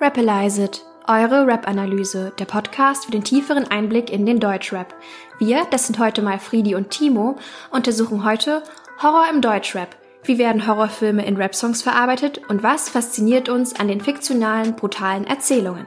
Rapalize 0.00 0.60
It, 0.60 0.84
eure 1.06 1.46
Rap-Analyse, 1.46 2.32
der 2.38 2.46
Podcast 2.46 3.04
für 3.04 3.12
den 3.12 3.22
tieferen 3.22 3.70
Einblick 3.70 4.10
in 4.10 4.26
den 4.26 4.40
Deutschrap. 4.40 4.92
Wir, 5.38 5.66
das 5.70 5.86
sind 5.86 6.00
heute 6.00 6.20
mal 6.20 6.40
Friedi 6.40 6.74
und 6.74 6.90
Timo, 6.90 7.36
untersuchen 7.70 8.24
heute 8.24 8.64
Horror 9.00 9.26
im 9.32 9.40
Deutschrap. 9.40 9.94
Wie 10.24 10.36
werden 10.36 10.66
Horrorfilme 10.66 11.24
in 11.24 11.36
Rap-Songs 11.36 11.82
verarbeitet 11.82 12.40
und 12.48 12.64
was 12.64 12.88
fasziniert 12.88 13.48
uns 13.48 13.78
an 13.78 13.86
den 13.86 14.00
fiktionalen, 14.00 14.74
brutalen 14.74 15.28
Erzählungen? 15.28 15.86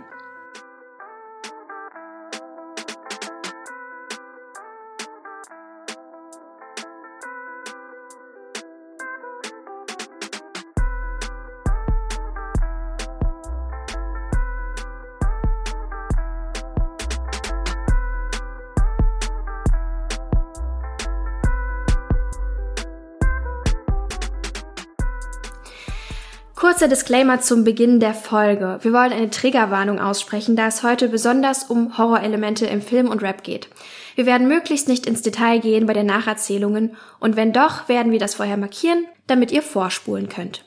Kurzer 26.78 26.90
Disclaimer 26.90 27.42
zum 27.42 27.64
Beginn 27.64 28.00
der 28.00 28.14
Folge. 28.14 28.78
Wir 28.84 28.94
wollen 28.94 29.12
eine 29.12 29.32
Triggerwarnung 29.32 30.00
aussprechen, 30.00 30.56
da 30.56 30.68
es 30.68 30.84
heute 30.84 31.10
besonders 31.10 31.64
um 31.64 31.98
Horrorelemente 31.98 32.68
im 32.68 32.84
Film 32.84 33.10
und 33.10 33.24
Rap 33.24 33.44
geht. 33.44 33.68
Wir 34.14 34.28
werden 34.28 34.48
möglichst 34.48 34.88
nicht 34.88 35.08
ins 35.08 35.24
Detail 35.24 35.58
gehen 35.58 35.88
bei 35.88 35.94
den 35.94 36.06
Nacherzählungen 36.06 36.96
und 37.20 37.36
wenn 37.36 37.52
doch, 37.52 37.90
werden 37.90 38.12
wir 38.12 38.20
das 38.20 38.36
vorher 38.36 38.58
markieren, 38.58 39.08
damit 39.26 39.52
ihr 39.52 39.64
vorspulen 39.64 40.30
könnt. 40.30 40.66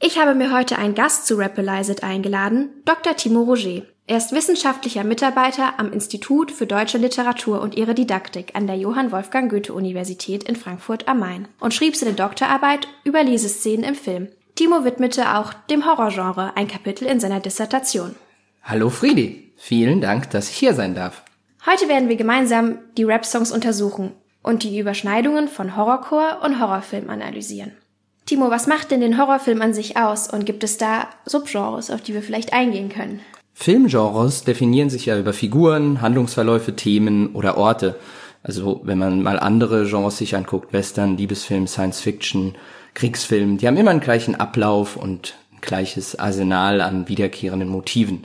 Ich 0.00 0.18
habe 0.18 0.34
mir 0.34 0.52
heute 0.52 0.76
einen 0.76 0.96
Gast 0.96 1.28
zu 1.28 1.36
Rapalized 1.36 2.02
eingeladen, 2.02 2.70
Dr. 2.84 3.14
Timo 3.14 3.42
Roger. 3.42 3.82
Er 4.08 4.16
ist 4.16 4.32
wissenschaftlicher 4.32 5.04
Mitarbeiter 5.04 5.78
am 5.78 5.92
Institut 5.92 6.50
für 6.50 6.66
deutsche 6.66 6.98
Literatur 6.98 7.60
und 7.60 7.76
ihre 7.76 7.94
Didaktik 7.94 8.56
an 8.56 8.66
der 8.66 8.76
Johann 8.76 9.12
Wolfgang 9.12 9.48
Goethe 9.52 9.72
Universität 9.72 10.42
in 10.42 10.56
Frankfurt 10.56 11.06
am 11.06 11.20
Main 11.20 11.46
und 11.60 11.72
schrieb 11.72 11.94
seine 11.94 12.14
Doktorarbeit 12.14 12.88
über 13.04 13.22
Leseszenen 13.22 13.84
im 13.84 13.94
Film. 13.94 14.30
Timo 14.56 14.84
widmete 14.84 15.36
auch 15.36 15.52
dem 15.68 15.84
Horrorgenre 15.84 16.52
ein 16.56 16.68
Kapitel 16.68 17.06
in 17.06 17.18
seiner 17.18 17.40
Dissertation. 17.40 18.14
Hallo 18.62 18.88
Friedi, 18.88 19.52
vielen 19.56 20.00
Dank, 20.00 20.30
dass 20.30 20.48
ich 20.48 20.54
hier 20.56 20.74
sein 20.74 20.94
darf. 20.94 21.24
Heute 21.66 21.88
werden 21.88 22.08
wir 22.08 22.14
gemeinsam 22.14 22.78
die 22.96 23.02
Rap-Songs 23.02 23.50
untersuchen 23.50 24.12
und 24.44 24.62
die 24.62 24.78
Überschneidungen 24.78 25.48
von 25.48 25.76
Horrorcore 25.76 26.38
und 26.44 26.60
Horrorfilm 26.60 27.10
analysieren. 27.10 27.72
Timo, 28.26 28.48
was 28.48 28.68
macht 28.68 28.92
denn 28.92 29.00
den 29.00 29.18
Horrorfilm 29.18 29.60
an 29.60 29.74
sich 29.74 29.96
aus 29.96 30.32
und 30.32 30.46
gibt 30.46 30.62
es 30.62 30.78
da 30.78 31.08
Subgenres, 31.26 31.90
auf 31.90 32.00
die 32.00 32.14
wir 32.14 32.22
vielleicht 32.22 32.52
eingehen 32.52 32.90
können? 32.90 33.20
Filmgenres 33.54 34.44
definieren 34.44 34.88
sich 34.88 35.06
ja 35.06 35.18
über 35.18 35.32
Figuren, 35.32 36.00
Handlungsverläufe, 36.00 36.76
Themen 36.76 37.34
oder 37.34 37.58
Orte. 37.58 37.96
Also 38.44 38.82
wenn 38.84 38.98
man 38.98 39.20
mal 39.20 39.40
andere 39.40 39.84
Genres 39.86 40.18
sich 40.18 40.36
anguckt, 40.36 40.72
Western, 40.72 41.16
Liebesfilm, 41.16 41.66
Science 41.66 42.00
Fiction, 42.00 42.54
Kriegsfilmen, 42.94 43.58
die 43.58 43.66
haben 43.66 43.76
immer 43.76 43.90
einen 43.90 44.00
gleichen 44.00 44.34
Ablauf 44.34 44.96
und 44.96 45.34
ein 45.52 45.60
gleiches 45.60 46.18
Arsenal 46.18 46.80
an 46.80 47.08
wiederkehrenden 47.08 47.68
Motiven. 47.68 48.24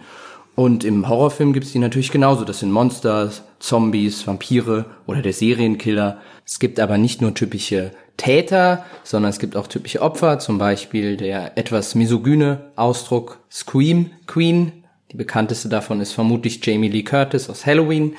Und 0.55 0.83
im 0.83 1.07
Horrorfilm 1.07 1.53
gibt's 1.53 1.71
die 1.71 1.79
natürlich 1.79 2.11
genauso. 2.11 2.43
Das 2.43 2.59
sind 2.59 2.71
Monster, 2.71 3.31
Zombies, 3.59 4.27
Vampire 4.27 4.85
oder 5.07 5.21
der 5.21 5.31
Serienkiller. 5.31 6.19
Es 6.45 6.59
gibt 6.59 6.79
aber 6.79 6.97
nicht 6.97 7.21
nur 7.21 7.33
typische 7.33 7.91
Täter, 8.17 8.83
sondern 9.03 9.29
es 9.29 9.39
gibt 9.39 9.55
auch 9.55 9.67
typische 9.67 10.01
Opfer, 10.01 10.39
zum 10.39 10.57
Beispiel 10.57 11.15
der 11.15 11.57
etwas 11.57 11.95
misogyne 11.95 12.71
Ausdruck 12.75 13.39
Scream 13.49 14.11
Queen. 14.27 14.83
Die 15.11 15.17
bekannteste 15.17 15.69
davon 15.69 16.01
ist 16.01 16.11
vermutlich 16.11 16.59
Jamie 16.63 16.89
Lee 16.89 17.03
Curtis 17.03 17.49
aus 17.49 17.65
Halloween, 17.65 18.17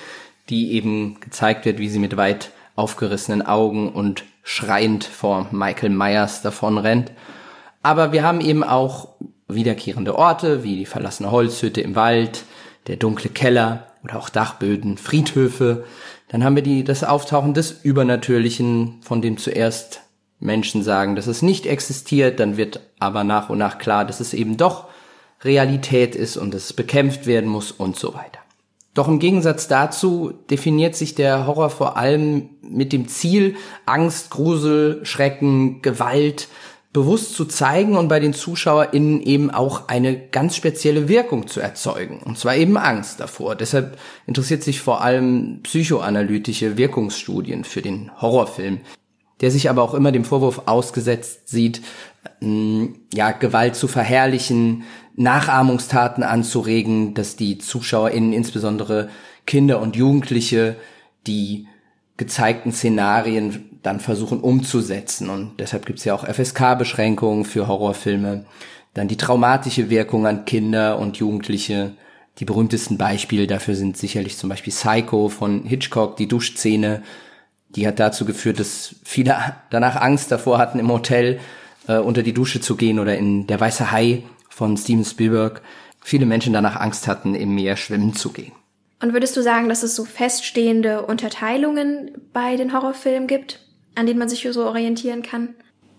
die 0.49 0.73
eben 0.73 1.21
gezeigt 1.21 1.67
wird, 1.67 1.79
wie 1.79 1.91
sie 1.91 1.99
mit 1.99 2.17
weit 2.17 2.53
aufgerissenen 2.75 3.43
Augen 3.43 3.91
und 3.91 4.25
schreiend 4.43 5.05
vor 5.05 5.49
Michael 5.51 5.91
Myers 5.91 6.43
davon 6.43 6.79
rennt. 6.79 7.13
Aber 7.83 8.13
wir 8.13 8.23
haben 8.23 8.41
eben 8.41 8.63
auch 8.63 9.09
wiederkehrende 9.49 10.17
Orte 10.17 10.63
wie 10.63 10.77
die 10.77 10.87
verlassene 10.87 11.31
Holzhütte 11.31 11.81
im 11.81 11.97
Wald, 11.97 12.45
der 12.87 12.97
dunkle 12.97 13.31
Keller 13.31 13.87
oder 14.05 14.19
auch 14.19 14.29
Dachböden, 14.29 14.99
Friedhöfe. 14.99 15.85
Dann 16.29 16.45
haben 16.45 16.57
wir 16.57 16.63
die, 16.63 16.85
das 16.85 17.05
Auftauchen 17.05 17.55
des 17.55 17.73
Übernatürlichen, 17.83 19.01
von 19.03 19.23
dem 19.23 19.37
zuerst 19.37 20.01
Menschen 20.39 20.83
sagen, 20.83 21.17
dass 21.17 21.27
es 21.27 21.43
nicht 21.43 21.67
existiert, 21.67 22.41
dann 22.41 22.57
wird 22.57 22.81
aber 22.99 23.25
nach 23.25 23.51
und 23.51 23.59
nach 23.59 23.79
klar, 23.79 24.05
dass 24.07 24.21
es 24.21 24.33
eben 24.33 24.57
doch 24.57 24.89
Realität 25.43 26.15
ist 26.15 26.37
und 26.37 26.55
es 26.55 26.73
bekämpft 26.73 27.27
werden 27.27 27.49
muss 27.49 27.73
und 27.73 27.97
so 27.97 28.15
weiter. 28.15 28.40
Doch 28.95 29.07
im 29.07 29.21
Gegensatz 29.21 29.69
dazu 29.69 30.33
definiert 30.51 30.97
sich 30.97 31.15
der 31.15 31.47
Horror 31.47 31.71
vor 31.71 31.97
allem 31.97 32.51
mit 32.63 32.93
dem 32.93 33.07
Ziel, 33.07 33.55
Angst, 33.87 34.31
Grusel, 34.31 35.05
Schrecken, 35.05 35.81
Gewalt 35.81 36.49
bewusst 36.93 37.35
zu 37.37 37.45
zeigen 37.45 37.97
und 37.97 38.09
bei 38.09 38.19
den 38.19 38.33
ZuschauerInnen 38.33 39.23
eben 39.23 39.51
auch 39.51 39.87
eine 39.89 40.19
ganz 40.19 40.57
spezielle 40.57 41.09
Wirkung 41.09 41.47
zu 41.47 41.61
erzeugen. 41.61 42.21
Und 42.25 42.37
zwar 42.37 42.57
eben 42.57 42.77
Angst 42.77 43.21
davor. 43.21 43.55
Deshalb 43.55 43.97
interessiert 44.27 44.65
sich 44.65 44.81
vor 44.81 45.03
allem 45.03 45.61
psychoanalytische 45.63 46.77
Wirkungsstudien 46.77 47.63
für 47.63 47.81
den 47.81 48.11
Horrorfilm, 48.21 48.81
der 49.41 49.53
sich 49.53 49.71
aber 49.71 49.83
auch 49.83 49.95
immer 49.95 50.11
dem 50.11 50.25
Vorwurf 50.25 50.63
ausgesetzt 50.67 51.49
sieht, 51.49 51.81
ja, 53.15 53.31
Gewalt 53.33 53.77
zu 53.77 53.87
verherrlichen, 53.87 54.83
Nachahmungstaten 55.17 56.23
anzuregen, 56.23 57.15
dass 57.15 57.37
die 57.37 57.59
ZuschauerInnen, 57.59 58.33
insbesondere 58.33 59.09
Kinder 59.47 59.81
und 59.81 59.97
Jugendliche, 59.97 60.77
die 61.27 61.67
gezeigten 62.17 62.73
Szenarien 62.73 63.79
dann 63.83 64.01
versuchen 64.01 64.41
umzusetzen. 64.41 65.31
Und 65.31 65.59
deshalb 65.59 65.87
gibt's 65.87 66.05
ja 66.05 66.15
auch 66.15 66.27
FSK-Beschränkungen 66.27 67.45
für 67.45 67.67
Horrorfilme. 67.67 68.45
Dann 68.95 69.09
die 69.09 69.17
traumatische 69.17 69.91
Wirkung 69.91 70.27
an 70.27 70.45
Kinder 70.45 70.99
und 70.99 71.17
Jugendliche. 71.17 71.93
Die 72.39 72.45
berühmtesten 72.45 72.99
Beispiele 72.99 73.47
dafür 73.47 73.75
sind 73.75 73.97
sicherlich 73.97 74.37
zum 74.37 74.51
Beispiel 74.51 74.73
Psycho 74.73 75.29
von 75.29 75.65
Hitchcock, 75.65 76.17
die 76.17 76.29
Duschszene. 76.29 77.03
Die 77.71 77.87
hat 77.87 78.01
dazu 78.01 78.25
geführt, 78.25 78.61
dass 78.61 78.97
viele 79.05 79.37
danach 79.71 79.97
Angst 79.97 80.33
davor 80.33 80.59
hatten, 80.59 80.79
im 80.79 80.91
Hotel 80.91 81.39
äh, 81.87 81.99
unter 81.99 82.23
die 82.23 82.35
Dusche 82.35 82.61
zu 82.61 82.77
gehen 82.77 82.99
oder 82.99 83.17
in 83.17 83.47
Der 83.47 83.61
Weiße 83.61 83.91
Hai 83.91 84.25
von 84.61 84.77
Steven 84.77 85.07
Spielberg 85.07 85.63
viele 86.03 86.27
Menschen 86.27 86.53
danach 86.53 86.79
Angst 86.79 87.09
hatten, 87.09 87.35
im 87.35 87.55
Meer 87.55 87.79
schwimmen 87.79 88.13
zu 88.13 88.31
gehen. 88.31 88.53
Und 89.03 89.15
würdest 89.15 89.35
du 89.39 89.43
sagen, 89.43 89.71
dass 89.71 89.83
es 89.83 89.97
so 89.97 90.05
feststehende 90.05 91.01
Unterteilungen 91.07 92.11
bei 92.35 92.57
den 92.57 92.75
Horrorfilmen 92.75 93.27
gibt, 93.27 93.61
an 93.95 94.05
denen 94.05 94.19
man 94.19 94.29
sich 94.29 94.47
so 94.51 94.67
orientieren 94.67 95.23
kann? 95.23 95.55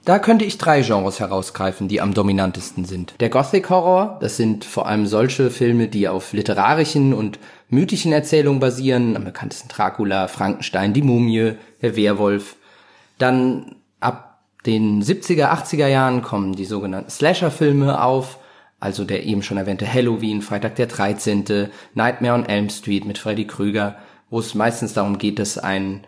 Da 0.06 0.20
könnte 0.20 0.46
ich 0.46 0.60
drei 0.60 0.82
Genres 0.82 1.20
herausgreifen, 1.20 1.88
die 1.88 2.02
am 2.02 2.14
dominantesten 2.14 2.86
sind. 2.86 3.16
Der 3.20 3.30
Gothic 3.30 3.72
Horror, 3.72 4.20
das 4.22 4.38
sind 4.38 4.64
vor 4.64 4.86
allem 4.86 5.08
solche 5.08 5.50
Filme, 5.50 5.88
die 5.88 6.08
auf 6.08 6.32
literarischen 6.32 7.16
und 7.16 7.40
mythischen 7.70 8.12
Erzählungen 8.12 8.60
basieren, 8.60 9.16
am 9.16 9.24
bekanntesten 9.24 9.70
Dracula, 9.70 10.28
Frankenstein, 10.28 10.94
die 10.94 11.02
Mumie, 11.02 11.54
der 11.82 11.96
Werwolf. 11.96 12.58
Dann 13.18 13.78
ab 14.00 14.44
den 14.68 15.02
70er, 15.02 15.52
80er 15.52 15.88
Jahren 15.88 16.22
kommen 16.22 16.54
die 16.54 16.66
sogenannten 16.66 17.10
Slasher-Filme 17.10 18.04
auf, 18.04 18.38
also 18.82 19.06
der 19.06 19.24
eben 19.24 19.44
schon 19.44 19.58
erwähnte 19.58 19.92
Halloween, 19.92 20.42
Freitag 20.42 20.76
der 20.76 20.88
13., 20.88 21.70
Nightmare 21.94 22.34
on 22.34 22.46
Elm 22.46 22.70
Street 22.70 23.06
mit 23.06 23.20
Freddy 23.20 23.46
Krüger, 23.46 23.96
wo 24.30 24.40
es 24.40 24.56
meistens 24.56 24.94
darum 24.94 25.20
geht, 25.20 25.38
dass 25.40 25.58
ein, 25.58 26.02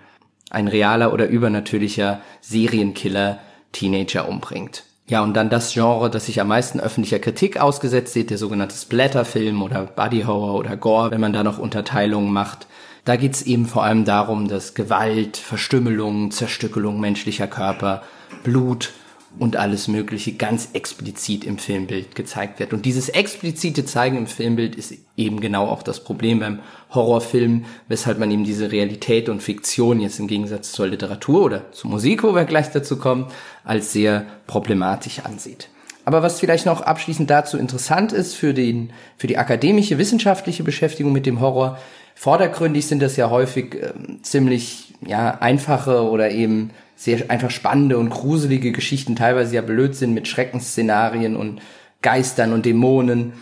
ein 0.50 0.68
realer 0.68 1.14
oder 1.14 1.28
übernatürlicher 1.28 2.22
Serienkiller 2.42 3.40
Teenager 3.72 4.28
umbringt. 4.28 4.84
Ja, 5.08 5.22
und 5.22 5.36
dann 5.36 5.50
das 5.50 5.74
Genre, 5.74 6.10
das 6.10 6.26
sich 6.26 6.42
am 6.42 6.48
meisten 6.48 6.80
öffentlicher 6.80 7.20
Kritik 7.20 7.60
ausgesetzt 7.60 8.14
sieht, 8.14 8.32
der 8.32 8.38
sogenannte 8.40 8.76
Splatterfilm 8.76 9.62
oder 9.62 9.84
Body 9.86 10.24
Horror 10.24 10.56
oder 10.56 10.76
Gore, 10.76 11.12
wenn 11.12 11.22
man 11.22 11.34
da 11.34 11.44
noch 11.44 11.60
Unterteilungen 11.60 12.34
macht. 12.34 12.66
Da 13.06 13.18
geht's 13.18 13.44
eben 13.44 13.68
vor 13.68 13.84
allem 13.84 14.06
darum, 14.06 14.48
dass 14.48 14.74
Gewalt, 14.74 15.38
Verstümmelung, 15.38 16.32
Zerstückelung 16.32 17.00
menschlicher 17.00 17.48
Körper 17.48 18.02
Blut 18.44 18.94
und 19.40 19.56
alles 19.56 19.88
Mögliche 19.88 20.34
ganz 20.34 20.70
explizit 20.74 21.44
im 21.44 21.58
Filmbild 21.58 22.16
gezeigt 22.16 22.60
wird. 22.60 22.72
Und 22.72 22.86
dieses 22.86 23.10
explizite 23.10 23.86
Zeigen 23.86 24.18
im 24.18 24.28
Filmbild 24.28 24.76
ist 24.76 24.94
eben 25.18 25.40
genau 25.42 25.68
auch 25.68 25.82
das 25.82 26.04
Problem 26.04 26.40
beim 26.40 26.60
Horrorfilm, 26.92 27.66
weshalb 27.88 28.20
man 28.20 28.30
eben 28.30 28.44
diese 28.44 28.72
Realität 28.72 29.30
und 29.30 29.42
Fiktion 29.42 30.00
jetzt 30.00 30.20
im 30.20 30.28
Gegensatz 30.28 30.72
zur 30.72 30.88
Literatur 30.88 31.44
oder 31.44 31.72
zur 31.72 31.90
Musik, 31.90 32.24
wo 32.24 32.36
wir 32.36 32.46
gleich 32.46 32.70
dazu 32.72 32.98
kommen, 32.98 33.28
als 33.64 33.92
sehr 33.92 34.26
problematisch 34.46 35.20
ansieht. 35.20 35.70
Aber 36.06 36.22
was 36.22 36.40
vielleicht 36.40 36.66
noch 36.66 36.82
abschließend 36.82 37.30
dazu 37.30 37.58
interessant 37.58 38.12
ist 38.12 38.36
für 38.36 38.54
den, 38.54 38.92
für 39.18 39.28
die 39.28 39.38
akademische, 39.38 39.98
wissenschaftliche 39.98 40.64
Beschäftigung 40.64 41.14
mit 41.14 41.26
dem 41.26 41.40
Horror, 41.40 41.80
vordergründig 42.14 42.86
sind 42.88 43.02
das 43.02 43.16
ja 43.16 43.30
häufig 43.30 43.76
äh, 43.76 43.94
ziemlich, 44.22 44.94
ja, 45.06 45.38
einfache 45.40 46.04
oder 46.04 46.32
eben 46.32 46.72
sehr 46.96 47.30
einfach 47.30 47.52
spannende 47.52 47.98
und 47.98 48.10
gruselige 48.10 48.72
Geschichten, 48.72 49.16
teilweise 49.16 49.56
ja 49.56 49.62
Blödsinn 49.62 50.14
mit 50.14 50.28
Schreckensszenarien 50.28 51.36
und 51.36 51.62
Geistern 52.02 52.54
und 52.54 52.66
Dämonen. 52.66 53.34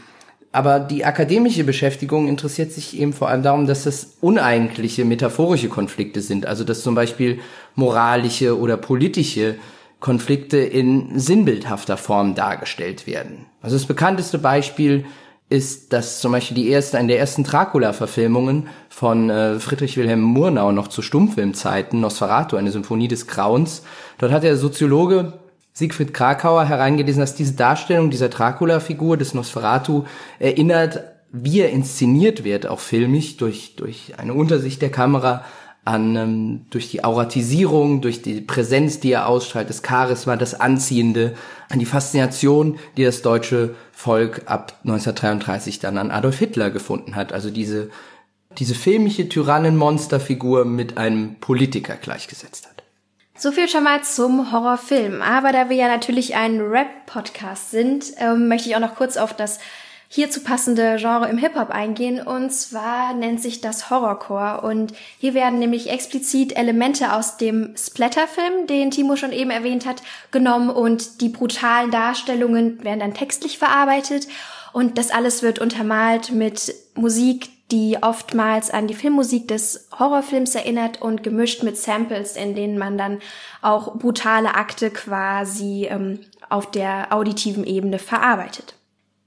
Aber 0.52 0.80
die 0.80 1.06
akademische 1.06 1.64
Beschäftigung 1.64 2.28
interessiert 2.28 2.72
sich 2.72 3.00
eben 3.00 3.14
vor 3.14 3.30
allem 3.30 3.44
darum, 3.44 3.68
dass 3.68 3.84
das 3.84 4.18
uneigentliche 4.20 5.06
metaphorische 5.06 5.70
Konflikte 5.70 6.22
sind. 6.22 6.46
Also 6.46 6.64
dass 6.64 6.84
zum 6.84 6.96
Beispiel 6.96 7.40
moralische 7.76 8.60
oder 8.60 8.78
politische 8.78 9.56
Konflikte 10.02 10.58
in 10.58 11.18
sinnbildhafter 11.18 11.96
Form 11.96 12.36
dargestellt 12.36 13.08
werden. 13.08 13.46
Also 13.62 13.76
das 13.78 13.86
bekannteste 13.86 14.40
Beispiel 14.40 15.06
ist, 15.52 15.92
dass 15.94 16.22
zum 16.22 16.32
Beispiel 16.32 16.56
die 16.56 16.70
erste, 16.70 16.98
in 16.98 17.08
der 17.08 17.20
ersten 17.20 17.44
Dracula-Verfilmungen 17.44 18.68
von 18.90 19.30
äh, 19.30 19.60
Friedrich 19.60 19.98
Wilhelm 19.98 20.22
Murnau 20.22 20.72
noch 20.72 20.88
zu 20.88 21.02
Stummfilmzeiten, 21.02 22.00
Nosferatu, 22.00 22.56
eine 22.56 22.72
Symphonie 22.72 23.08
des 23.08 23.28
Grauens, 23.28 23.84
dort 24.18 24.32
hat 24.32 24.44
der 24.44 24.56
Soziologe 24.56 25.34
Siegfried 25.74 26.14
Krakauer 26.14 26.66
hereingelesen, 26.66 27.22
dass 27.22 27.36
diese 27.36 27.54
Darstellung 27.54 28.10
dieser 28.10 28.30
Dracula-Figur 28.30 29.18
des 29.18 29.34
Nosferatu 29.34 30.04
erinnert, 30.40 31.04
wie 31.32 31.62
er 31.62 31.72
inszeniert 31.72 32.44
wird, 32.44 32.68
auch 32.68 32.80
filmisch, 32.80 33.38
durch, 33.38 33.76
durch 33.78 34.14
eine 34.18 34.34
Untersicht 34.34 34.82
der 34.82 34.92
Kamera, 34.92 35.46
an 35.84 36.16
ähm, 36.16 36.66
durch 36.70 36.92
die 36.92 37.04
Auratisierung, 37.04 38.02
durch 38.02 38.22
die 38.22 38.42
Präsenz, 38.42 39.00
die 39.00 39.12
er 39.12 39.28
ausstrahlt, 39.28 39.70
das 39.70 39.82
Charisma, 39.86 40.36
das 40.36 40.60
Anziehende, 40.60 41.36
an 41.70 41.80
die 41.80 41.86
Faszination, 41.86 42.78
die 42.98 43.04
das 43.04 43.22
deutsche 43.22 43.76
Volk 43.92 44.44
ab 44.46 44.80
1933 44.84 45.80
dann 45.80 45.98
an 45.98 46.12
Adolf 46.12 46.38
Hitler 46.38 46.70
gefunden 46.70 47.16
hat. 47.16 47.34
Also 47.34 47.50
diese 47.50 47.90
diese 48.58 48.76
filmische 48.76 49.30
Tyrannenmonsterfigur 49.30 50.66
mit 50.66 50.98
einem 50.98 51.36
Politiker 51.36 51.96
gleichgesetzt 51.96 52.68
hat. 52.68 52.84
So 53.38 53.52
viel 53.52 53.68
schon 53.68 53.84
mal 53.84 54.04
zum 54.04 54.52
Horrorfilm. 54.52 55.22
Aber 55.22 55.52
da 55.52 55.70
wir 55.70 55.76
ja 55.76 55.88
natürlich 55.88 56.36
ein 56.36 56.60
Rap-Podcast 56.62 57.72
sind, 57.72 58.06
ähm, 58.18 58.48
möchte 58.48 58.70
ich 58.70 58.76
auch 58.76 58.82
noch 58.82 58.96
kurz 58.96 59.18
auf 59.18 59.36
das 59.36 59.60
hierzu 60.14 60.42
passende 60.42 60.98
Genre 60.98 61.30
im 61.30 61.38
Hip-Hop 61.38 61.70
eingehen. 61.70 62.22
Und 62.22 62.52
zwar 62.52 63.14
nennt 63.14 63.42
sich 63.42 63.62
das 63.62 63.90
Horrorcore. 63.90 64.60
Und 64.60 64.92
hier 65.20 65.34
werden 65.34 65.60
nämlich 65.60 65.90
explizit 65.90 66.58
Elemente 66.58 67.14
aus 67.14 67.38
dem 67.38 67.74
Splatter-Film, 67.78 68.68
den 68.68 68.92
Timo 68.92 69.16
schon 69.16 69.32
eben 69.32 69.52
erwähnt 69.52 69.86
hat, 69.86 70.04
genommen 70.32 70.70
und 70.70 71.22
die 71.22 71.30
brutalen 71.30 71.92
Darstellungen 71.92 72.84
werden 72.84 73.00
dann 73.00 73.14
textlich 73.14 73.58
verarbeitet. 73.58 74.28
Und 74.74 74.98
das 74.98 75.12
alles 75.12 75.44
wird 75.44 75.60
untermalt 75.60 76.32
mit 76.32 76.74
Musik, 76.96 77.50
die 77.72 77.98
oftmals 78.02 78.70
an 78.70 78.88
die 78.88 78.96
Filmmusik 78.96 79.48
des 79.48 79.88
Horrorfilms 79.98 80.56
erinnert 80.56 81.02
und 81.02 81.24
gemischt 81.24 81.64
mit 81.64 81.78
Samples, 81.78 82.36
in 82.36 82.54
denen 82.54 82.78
man 82.78 82.98
dann 82.98 83.20
auch 83.62 83.96
brutale 83.96 84.56
Akte 84.56 84.90
quasi 84.90 85.88
ähm, 85.90 86.20
auf 86.50 86.70
der 86.70 87.14
auditiven 87.14 87.64
Ebene 87.64 87.98
verarbeitet. 87.98 88.76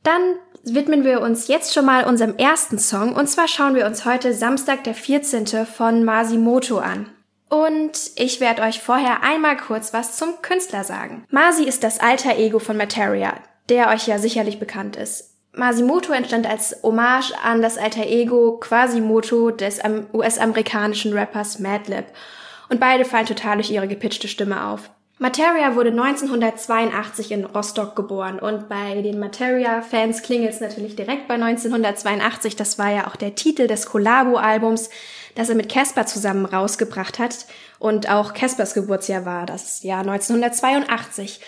Dann 0.03 0.21
widmen 0.65 1.05
wir 1.05 1.21
uns 1.21 1.49
jetzt 1.49 1.75
schon 1.75 1.85
mal 1.85 2.05
unserem 2.05 2.37
ersten 2.37 2.79
Song 2.79 3.15
und 3.15 3.29
zwar 3.29 3.49
schauen 3.49 3.75
wir 3.75 3.87
uns 3.87 4.05
heute 4.05 4.33
Samstag 4.33 4.85
der 4.85 4.95
14. 4.95 5.67
von 5.67 6.05
Masimoto 6.05 6.79
an. 6.79 7.11
Und 7.49 8.11
ich 8.17 8.41
werde 8.41 8.63
euch 8.63 8.81
vorher 8.81 9.23
einmal 9.23 9.57
kurz 9.57 9.93
was 9.93 10.17
zum 10.17 10.43
Künstler 10.43 10.83
sagen. 10.83 11.25
Masi 11.31 11.65
ist 11.65 11.85
das 11.85 12.01
alter 12.01 12.37
Ego 12.37 12.59
von 12.59 12.77
Materia, 12.77 13.35
der 13.69 13.89
euch 13.91 14.07
ja 14.07 14.19
sicherlich 14.19 14.59
bekannt 14.59 14.97
ist. 14.97 15.35
Masimoto 15.53 16.13
entstand 16.13 16.49
als 16.49 16.83
Hommage 16.83 17.33
an 17.45 17.63
das 17.63 17.79
alter 17.79 18.07
Ego 18.07 18.59
Quasimoto 18.59 19.51
des 19.51 19.81
US-amerikanischen 20.13 21.13
Rappers 21.13 21.61
Madlib. 21.61 22.07
Und 22.69 22.81
beide 22.81 23.05
fallen 23.05 23.27
total 23.27 23.57
durch 23.57 23.71
ihre 23.71 23.87
gepitchte 23.87 24.27
Stimme 24.27 24.67
auf. 24.67 24.91
Materia 25.19 25.77
wurde 25.77 25.91
1982 25.91 27.31
in 27.31 27.45
Rostock 27.45 27.95
geboren 27.95 28.41
und 28.41 28.69
bei 28.69 29.01
den 29.01 29.21
Materia-Fans 29.21 30.23
klingelt 30.23 30.53
es 30.53 30.61
natürlich 30.61 30.97
direkt 30.97 31.29
bei 31.29 31.35
1982. 31.35 32.57
Das 32.57 32.81
war 32.81 32.91
ja 32.91 33.07
auch 33.07 33.15
der 33.15 33.37
Titel 33.37 33.69
des 33.69 33.87
Collabo-Albums, 33.87 34.91
das 35.37 35.51
er 35.51 35.55
mit 35.55 35.69
Casper 35.69 36.07
zusammen 36.07 36.47
rausgebracht 36.47 37.21
hat. 37.21 37.47
Und 37.79 38.11
auch 38.11 38.35
Caspers 38.35 38.75
Geburtsjahr 38.75 39.25
war 39.25 39.47
das 39.47 39.85
Jahr 39.85 40.01
1982. 40.01 41.41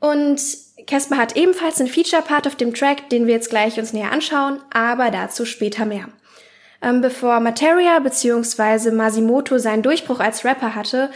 Und 0.00 0.40
Casper 0.86 1.18
hat 1.18 1.36
ebenfalls 1.36 1.80
einen 1.80 1.90
Feature-Part 1.90 2.46
auf 2.46 2.56
dem 2.56 2.72
Track, 2.72 3.10
den 3.10 3.26
wir 3.26 3.34
jetzt 3.34 3.50
gleich 3.50 3.78
uns 3.78 3.92
näher 3.92 4.12
anschauen, 4.12 4.60
aber 4.72 5.10
dazu 5.10 5.44
später 5.44 5.84
mehr. 5.84 6.08
Ähm, 6.80 7.02
bevor 7.02 7.40
Materia 7.40 7.98
bzw. 7.98 8.90
Masimoto 8.92 9.58
seinen 9.58 9.82
Durchbruch 9.82 10.20
als 10.20 10.44
Rapper 10.44 10.74
hatte, 10.74 11.10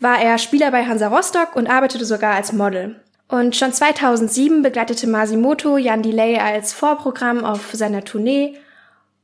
war 0.00 0.20
er 0.20 0.38
Spieler 0.38 0.70
bei 0.70 0.86
Hansa 0.86 1.08
Rostock 1.08 1.56
und 1.56 1.68
arbeitete 1.68 2.04
sogar 2.04 2.34
als 2.34 2.52
Model. 2.52 3.00
Und 3.28 3.56
schon 3.56 3.72
2007 3.72 4.62
begleitete 4.62 5.06
Masimoto 5.06 5.78
Jan 5.78 6.02
Delay 6.02 6.38
als 6.38 6.72
Vorprogramm 6.72 7.44
auf 7.44 7.70
seiner 7.72 8.04
Tournee. 8.04 8.58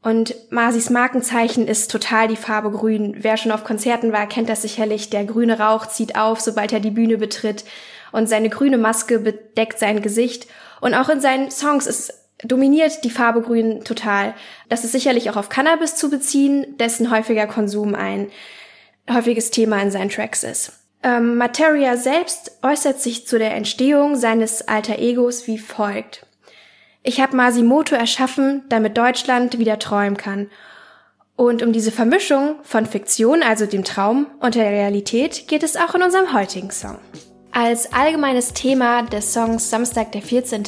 Und 0.03 0.35
Masis 0.51 0.89
Markenzeichen 0.89 1.69
ist 1.69 1.91
total 1.91 2.29
die 2.29 2.37
Farbe 2.37 2.71
grün. 2.71 3.17
Wer 3.19 3.37
schon 3.37 3.53
auf 3.53 3.65
Konzerten 3.65 4.13
war, 4.13 4.27
kennt 4.27 4.49
das 4.49 4.63
sicherlich. 4.63 5.11
Der 5.11 5.25
grüne 5.25 5.59
Rauch 5.59 5.87
zieht 5.87 6.17
auf, 6.17 6.41
sobald 6.41 6.73
er 6.73 6.81
die 6.81 6.91
Bühne 6.91 7.19
betritt. 7.19 7.65
Und 8.11 8.29
seine 8.29 8.49
grüne 8.49 8.79
Maske 8.79 9.19
bedeckt 9.19 9.79
sein 9.79 10.01
Gesicht. 10.01 10.47
Und 10.81 10.95
auch 10.95 11.11
in 11.11 11.21
seinen 11.21 11.51
Songs 11.51 11.87
ist 11.87 12.15
dominiert 12.43 13.05
die 13.05 13.11
Farbe 13.11 13.43
grün 13.43 13.85
total. 13.85 14.35
Das 14.71 14.85
ist 14.85 14.93
sicherlich 14.93 15.29
auch 15.29 15.37
auf 15.37 15.51
Cannabis 15.51 15.97
zu 15.97 16.09
beziehen, 16.09 16.79
dessen 16.79 17.11
häufiger 17.11 17.47
Konsum 17.47 17.95
ein 17.95 18.31
häufiges 19.13 19.51
Thema 19.51 19.81
in 19.83 19.91
seinen 19.91 20.11
Tracks 20.11 20.43
ist. 20.43 20.73
Ähm, 21.03 21.37
Materia 21.37 21.97
selbst 21.97 22.59
äußert 22.63 23.01
sich 23.01 23.27
zu 23.27 23.39
der 23.39 23.55
Entstehung 23.55 24.17
seines 24.17 24.69
alter 24.69 24.99
Egos 24.99 25.47
wie 25.47 25.59
folgt. 25.59 26.27
Ich 27.03 27.21
habe 27.21 27.37
Masimoto 27.37 27.95
erschaffen, 27.95 28.65
damit 28.69 28.99
Deutschland 28.99 29.59
wieder 29.59 29.79
träumen 29.79 30.19
kann. 30.19 30.51
Und 31.37 31.63
um 31.63 31.73
diese 31.73 31.91
Vermischung 31.91 32.57
von 32.63 32.85
Fiktion, 32.85 33.43
also 33.43 33.65
dem 33.65 33.85
Traum, 33.85 34.27
und 34.41 34.55
der 34.55 34.71
Realität 34.71 35.49
geht 35.49 35.63
es 35.63 35.77
auch 35.77 35.95
in 35.95 36.03
unserem 36.03 36.35
heutigen 36.35 36.71
Song. 36.71 36.99
Als 37.53 37.95
allgemeines 37.95 38.53
Thema 38.53 39.03
des 39.03 39.33
Songs 39.33 39.71
Samstag 39.71 40.13
der 40.13 40.21
14. 40.21 40.65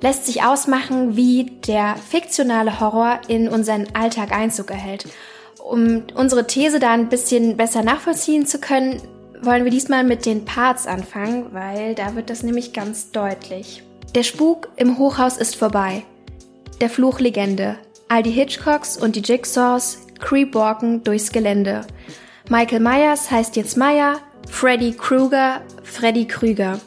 lässt 0.00 0.26
sich 0.26 0.42
ausmachen, 0.42 1.16
wie 1.16 1.44
der 1.44 1.94
fiktionale 1.94 2.80
Horror 2.80 3.20
in 3.28 3.48
unseren 3.48 3.86
Alltag 3.94 4.32
Einzug 4.32 4.72
erhält 4.72 5.06
um 5.62 6.02
unsere 6.14 6.46
These 6.46 6.80
da 6.80 6.92
ein 6.92 7.08
bisschen 7.08 7.56
besser 7.56 7.82
nachvollziehen 7.82 8.46
zu 8.46 8.58
können, 8.58 9.00
wollen 9.42 9.64
wir 9.64 9.70
diesmal 9.70 10.04
mit 10.04 10.26
den 10.26 10.44
Parts 10.44 10.86
anfangen, 10.86 11.46
weil 11.52 11.94
da 11.94 12.14
wird 12.14 12.30
das 12.30 12.42
nämlich 12.42 12.72
ganz 12.72 13.10
deutlich. 13.10 13.82
Der 14.14 14.22
Spuk 14.22 14.68
im 14.76 14.98
Hochhaus 14.98 15.36
ist 15.36 15.56
vorbei. 15.56 16.04
Der 16.80 16.90
Fluch 16.90 17.20
Legende. 17.20 17.76
All 18.08 18.22
die 18.22 18.30
Hitchcocks 18.30 18.96
und 18.96 19.16
die 19.16 19.20
Jigsaws 19.20 19.98
creepwalken 20.20 21.02
durchs 21.02 21.32
Gelände. 21.32 21.86
Michael 22.50 22.80
Myers 22.80 23.30
heißt 23.30 23.56
jetzt 23.56 23.76
Meyer, 23.76 24.18
Freddy 24.50 24.92
Krueger, 24.92 25.62
Freddy 25.82 26.26
Krüger. 26.26 26.80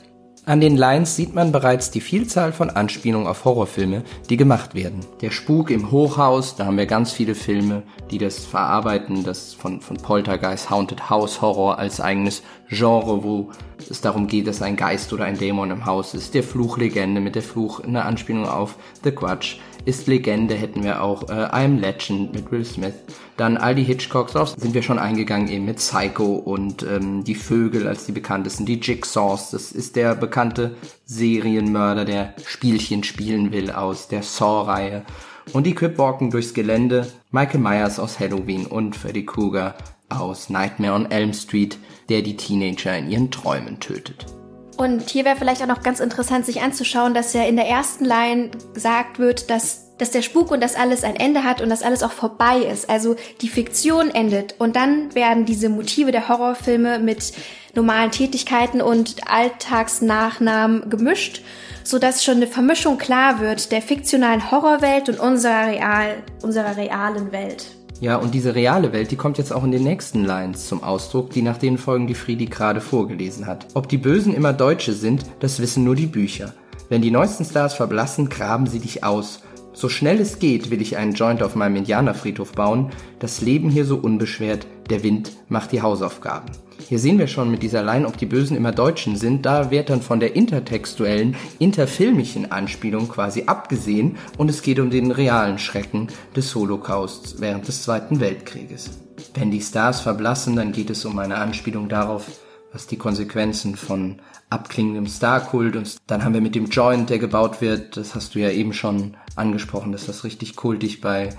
An 0.48 0.62
den 0.62 0.78
Lines 0.78 1.16
sieht 1.16 1.34
man 1.34 1.52
bereits 1.52 1.90
die 1.90 2.02
Vielzahl 2.02 2.54
von 2.54 2.70
Anspielungen 2.70 3.26
auf 3.26 3.46
Horrorfilme, 3.46 4.04
die 4.30 4.38
gemacht 4.38 4.76
werden. 4.76 5.00
Der 5.22 5.32
Spuk 5.32 5.72
im 5.72 5.90
Hochhaus, 5.90 6.56
da 6.56 6.68
haben 6.68 6.78
wir 6.78 6.86
ganz 6.86 7.12
viele 7.12 7.34
Filme, 7.34 7.82
die 8.12 8.20
das 8.20 8.46
verarbeiten, 8.46 9.24
das 9.24 9.56
von, 9.56 9.82
von 9.82 9.98
Poltergeist, 9.98 10.70
Haunted 10.70 11.10
House 11.10 11.42
Horror 11.42 11.80
als 11.80 12.00
eigenes 12.00 12.44
Genre, 12.70 13.24
wo 13.24 13.50
es 13.90 14.02
darum 14.02 14.28
geht, 14.28 14.46
dass 14.46 14.62
ein 14.62 14.76
Geist 14.76 15.12
oder 15.14 15.26
ein 15.26 15.40
Dämon 15.40 15.72
im 15.72 15.88
Haus 15.88 16.14
ist. 16.14 16.36
Der 16.36 16.44
Fluchlegende 16.44 17.22
mit 17.22 17.34
der 17.34 17.42
Fluch, 17.42 17.80
eine 17.80 18.06
Anspielung 18.06 18.48
auf 18.48 18.76
The 19.04 19.16
Grudge 19.16 19.56
ist 19.86 20.08
Legende, 20.08 20.56
hätten 20.56 20.84
wir 20.84 21.02
auch 21.02 21.30
äh, 21.30 21.34
I'm 21.34 21.80
Legend 21.80 22.34
mit 22.34 22.52
Will 22.52 22.66
Smith. 22.66 22.94
Dann 23.38 23.58
all 23.58 23.76
die 23.76 23.84
Hitchcocks, 23.84 24.34
drauf 24.34 24.56
sind 24.58 24.74
wir 24.74 24.82
schon 24.82 25.00
eingegangen 25.00 25.48
eben 25.48 25.66
mit 25.66 25.78
Psycho 25.78 26.36
und 26.36 26.84
ähm, 26.84 27.24
die 27.24 27.36
Vögel 27.36 27.88
als 27.88 28.06
die 28.06 28.12
bekanntesten, 28.12 28.66
die 28.66 28.80
Jigsaws, 28.80 29.52
das 29.52 29.72
ist 29.72 29.96
der 29.96 30.16
bekannte 30.16 30.76
Serienmörder, 31.06 32.06
der 32.06 32.34
Spielchen 32.46 33.04
spielen 33.04 33.52
will 33.52 33.72
aus 33.72 34.08
der 34.08 34.24
Saw-Reihe. 34.24 35.04
Und 35.54 35.68
die 35.68 35.76
Cripwalken 35.76 36.32
durchs 36.32 36.54
Gelände, 36.54 37.08
Michael 37.32 37.60
Myers 37.60 38.00
aus 38.00 38.20
Halloween 38.20 38.66
und 38.66 38.96
Freddy 38.96 39.26
Krueger 39.26 39.76
aus 40.10 40.50
Nightmare 40.50 40.94
on 40.94 41.12
Elm 41.12 41.34
Street, 41.34 41.78
der 42.10 42.22
die 42.22 42.36
Teenager 42.36 42.98
in 42.98 43.10
ihren 43.10 43.32
Träumen 43.32 43.80
tötet. 43.80 44.26
Und 44.78 45.10
hier 45.10 45.24
wäre 45.24 45.38
vielleicht 45.38 45.62
auch 45.62 45.68
noch 45.68 45.84
ganz 45.84 46.00
interessant, 46.00 46.46
sich 46.46 46.62
anzuschauen, 46.62 47.14
dass 47.14 47.34
ja 47.34 47.44
in 47.44 47.56
der 47.56 47.68
ersten 47.68 48.04
Line 48.04 48.52
gesagt 48.74 49.20
wird, 49.20 49.50
dass, 49.50 49.96
dass 49.98 50.12
der 50.12 50.22
Spuk 50.22 50.52
und 50.52 50.62
das 50.62 50.76
alles 50.76 51.04
ein 51.04 51.16
Ende 51.16 51.44
hat 51.44 51.62
und 51.62 51.70
das 51.70 51.82
alles 51.82 52.04
auch 52.04 52.12
vorbei 52.12 52.58
ist. 52.60 52.90
Also 52.90 53.16
die 53.42 53.48
Fiktion 53.48 54.10
endet 54.10 54.56
und 54.60 54.76
dann 54.76 55.16
werden 55.16 55.46
diese 55.46 55.70
Motive 55.70 56.12
der 56.12 56.28
Horrorfilme 56.28 57.00
mit 57.00 57.32
normalen 57.74 58.12
Tätigkeiten 58.12 58.82
und 58.82 59.30
Alltagsnachnamen 59.30 60.90
gemischt, 60.90 61.42
sodass 61.84 62.24
schon 62.24 62.38
eine 62.38 62.48
Vermischung 62.48 62.98
klar 62.98 63.40
wird 63.40 63.72
der 63.72 63.82
fiktionalen 63.82 64.52
Horrorwelt 64.52 65.08
und 65.08 65.20
unserer, 65.20 65.68
real, 65.68 66.24
unserer 66.42 66.76
realen 66.76 67.32
Welt. 67.32 67.75
Ja, 68.02 68.18
und 68.18 68.34
diese 68.34 68.56
reale 68.56 68.92
Welt, 68.92 69.12
die 69.12 69.16
kommt 69.16 69.38
jetzt 69.38 69.54
auch 69.54 69.64
in 69.64 69.72
den 69.72 69.84
nächsten 69.84 70.26
Lines 70.26 70.68
zum 70.68 70.84
Ausdruck, 70.84 71.30
die 71.30 71.42
nach 71.42 71.58
denen 71.58 71.78
folgen, 71.78 72.08
die 72.08 72.14
Friedi 72.14 72.46
gerade 72.46 72.82
vorgelesen 72.82 73.48
hat. 73.48 73.68
Ob 73.74 73.88
die 73.88 73.98
Bösen 73.98 74.34
immer 74.34 74.52
Deutsche 74.52 74.94
sind, 74.94 75.26
das 75.40 75.60
wissen 75.60 75.84
nur 75.84 75.96
die 75.96 76.08
Bücher. 76.08 76.54
Wenn 76.90 77.02
die 77.02 77.12
neuesten 77.12 77.46
Stars 77.46 77.74
verblassen, 77.74 78.30
graben 78.30 78.68
sie 78.68 78.80
dich 78.80 79.04
aus. 79.04 79.42
So 79.74 79.90
schnell 79.90 80.20
es 80.20 80.40
geht, 80.40 80.72
will 80.72 80.82
ich 80.82 80.98
einen 80.98 81.14
Joint 81.14 81.42
auf 81.42 81.56
meinem 81.56 81.78
Indianerfriedhof 81.78 82.52
bauen. 82.52 82.92
Das 83.20 83.42
Leben 83.42 83.70
hier 83.70 83.86
so 83.86 83.98
unbeschwert, 83.98 84.68
der 84.90 85.04
Wind 85.04 85.32
macht 85.50 85.72
die 85.72 85.82
Hausaufgaben. 85.82 86.52
Hier 86.88 87.00
sehen 87.00 87.18
wir 87.18 87.26
schon 87.26 87.50
mit 87.50 87.64
dieser 87.64 87.82
Line, 87.82 88.08
ob 88.08 88.16
die 88.18 88.28
Bösen 88.28 88.56
immer 88.56 88.72
Deutschen 88.72 89.16
sind. 89.16 89.44
Da 89.44 89.72
wird 89.72 89.90
dann 89.90 90.04
von 90.04 90.20
der 90.20 90.36
intertextuellen, 90.36 91.36
interfilmischen 91.58 92.52
Anspielung 92.52 93.08
quasi 93.08 93.46
abgesehen 93.48 94.18
und 94.38 94.52
es 94.52 94.62
geht 94.62 94.80
um 94.80 94.92
den 94.92 95.10
realen 95.10 95.58
Schrecken 95.58 96.10
des 96.36 96.54
Holocausts 96.54 97.42
während 97.42 97.68
des 97.68 97.82
Zweiten 97.82 98.20
Weltkrieges. 98.20 98.92
Wenn 99.34 99.50
die 99.50 99.62
Stars 99.62 100.02
verblassen, 100.02 100.56
dann 100.56 100.74
geht 100.74 100.92
es 100.92 101.06
um 101.06 101.18
eine 101.18 101.38
Anspielung 101.38 101.90
darauf, 101.90 102.28
was 102.72 102.86
die 102.86 102.98
Konsequenzen 102.98 103.76
von 103.76 104.22
abklingendem 104.52 105.08
Starkult 105.08 105.76
und 105.76 105.98
dann 106.06 106.24
haben 106.24 106.36
wir 106.36 106.42
mit 106.42 106.54
dem 106.54 106.68
Joint, 106.68 107.10
der 107.10 107.18
gebaut 107.18 107.62
wird, 107.62 107.98
das 107.98 108.14
hast 108.14 108.36
du 108.36 108.40
ja 108.40 108.52
eben 108.52 108.74
schon 108.74 109.18
angesprochen, 109.36 109.92
dass 109.92 110.06
das 110.06 110.24
richtig 110.24 110.56
kultig 110.56 111.02
bei 111.02 111.30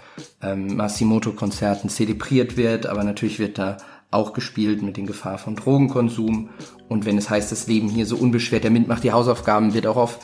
ähm, 0.42 0.74
Masimoto-Konzerten 0.76 1.88
zelebriert 1.88 2.56
wird, 2.56 2.86
aber 2.86 3.04
natürlich 3.04 3.38
wird 3.38 3.58
da 3.58 3.76
auch 4.10 4.32
gespielt 4.32 4.82
mit 4.82 4.96
den 4.96 5.06
Gefahr 5.06 5.38
von 5.38 5.56
Drogenkonsum. 5.56 6.50
Und 6.88 7.04
wenn 7.04 7.18
es 7.18 7.28
heißt, 7.28 7.50
das 7.50 7.66
Leben 7.66 7.88
hier 7.88 8.06
so 8.06 8.16
unbeschwert, 8.16 8.64
der 8.64 8.70
Mint 8.70 8.88
macht 8.88 9.04
die 9.04 9.12
Hausaufgaben, 9.12 9.74
wird 9.74 9.86
auch 9.86 9.96
auf 9.96 10.18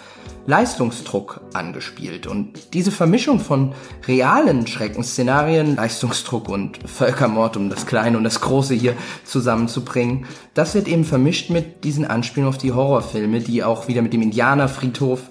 Leistungsdruck 0.46 1.40
angespielt. 1.52 2.26
Und 2.26 2.74
diese 2.74 2.90
Vermischung 2.92 3.40
von 3.40 3.74
realen 4.06 4.66
Schreckensszenarien, 4.66 5.76
Leistungsdruck 5.76 6.48
und 6.48 6.78
Völkermord, 6.88 7.56
um 7.56 7.70
das 7.70 7.86
Kleine 7.86 8.16
und 8.16 8.24
das 8.24 8.40
Große 8.40 8.74
hier 8.74 8.94
zusammenzubringen, 9.24 10.26
das 10.54 10.74
wird 10.74 10.88
eben 10.88 11.04
vermischt 11.04 11.50
mit 11.50 11.84
diesen 11.84 12.04
Anspielungen 12.04 12.54
auf 12.54 12.58
die 12.58 12.72
Horrorfilme, 12.72 13.40
die 13.40 13.64
auch 13.64 13.88
wieder 13.88 14.02
mit 14.02 14.12
dem 14.12 14.22
Indianerfriedhof 14.22 15.22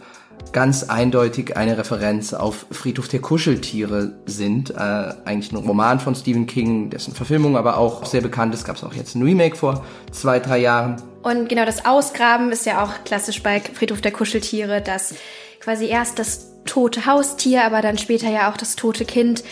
ganz 0.51 0.83
eindeutig 0.83 1.57
eine 1.57 1.77
Referenz 1.77 2.33
auf 2.33 2.65
Friedhof 2.71 3.07
der 3.07 3.21
Kuscheltiere 3.21 4.13
sind. 4.25 4.71
Äh, 4.71 4.75
eigentlich 5.25 5.51
ein 5.51 5.57
Roman 5.57 5.99
von 5.99 6.15
Stephen 6.15 6.47
King, 6.47 6.89
dessen 6.89 7.13
Verfilmung 7.13 7.57
aber 7.57 7.77
auch 7.77 8.05
sehr 8.05 8.21
bekannt 8.21 8.53
ist. 8.53 8.65
Gab 8.65 8.75
es 8.75 8.83
auch 8.83 8.93
jetzt 8.93 9.15
ein 9.15 9.23
Remake 9.23 9.55
vor 9.55 9.83
zwei, 10.11 10.39
drei 10.39 10.59
Jahren. 10.59 11.01
Und 11.23 11.49
genau 11.49 11.65
das 11.65 11.85
Ausgraben 11.85 12.51
ist 12.51 12.65
ja 12.65 12.83
auch 12.83 13.03
klassisch 13.05 13.43
bei 13.43 13.59
Friedhof 13.59 14.01
der 14.01 14.11
Kuscheltiere, 14.11 14.81
dass 14.81 15.13
quasi 15.59 15.87
erst 15.87 16.19
das 16.19 16.50
tote 16.65 17.05
Haustier, 17.05 17.63
aber 17.63 17.81
dann 17.81 17.97
später 17.97 18.29
ja 18.29 18.51
auch 18.51 18.57
das 18.57 18.75
tote 18.75 19.05
Kind 19.05 19.43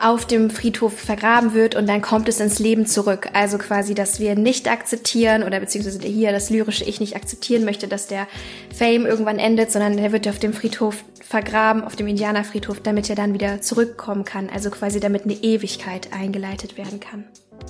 auf 0.00 0.26
dem 0.26 0.50
Friedhof 0.50 0.98
vergraben 0.98 1.54
wird 1.54 1.74
und 1.74 1.88
dann 1.88 2.02
kommt 2.02 2.28
es 2.28 2.40
ins 2.40 2.58
Leben 2.58 2.86
zurück. 2.86 3.28
Also 3.32 3.58
quasi, 3.58 3.94
dass 3.94 4.20
wir 4.20 4.34
nicht 4.34 4.68
akzeptieren 4.68 5.42
oder 5.42 5.60
beziehungsweise 5.60 6.00
hier 6.00 6.32
das 6.32 6.50
lyrische 6.50 6.84
Ich 6.84 7.00
nicht 7.00 7.16
akzeptieren 7.16 7.64
möchte, 7.64 7.88
dass 7.88 8.06
der 8.06 8.26
Fame 8.74 9.06
irgendwann 9.06 9.38
endet, 9.38 9.70
sondern 9.70 9.96
der 9.96 10.12
wird 10.12 10.28
auf 10.28 10.38
dem 10.38 10.52
Friedhof 10.52 11.04
vergraben, 11.22 11.82
auf 11.82 11.96
dem 11.96 12.08
Indianerfriedhof, 12.08 12.80
damit 12.80 13.08
er 13.08 13.16
dann 13.16 13.32
wieder 13.32 13.60
zurückkommen 13.60 14.24
kann. 14.24 14.48
Also 14.50 14.70
quasi 14.70 15.00
damit 15.00 15.24
eine 15.24 15.34
Ewigkeit 15.34 16.12
eingeleitet 16.12 16.76
werden 16.76 17.00
kann. 17.00 17.24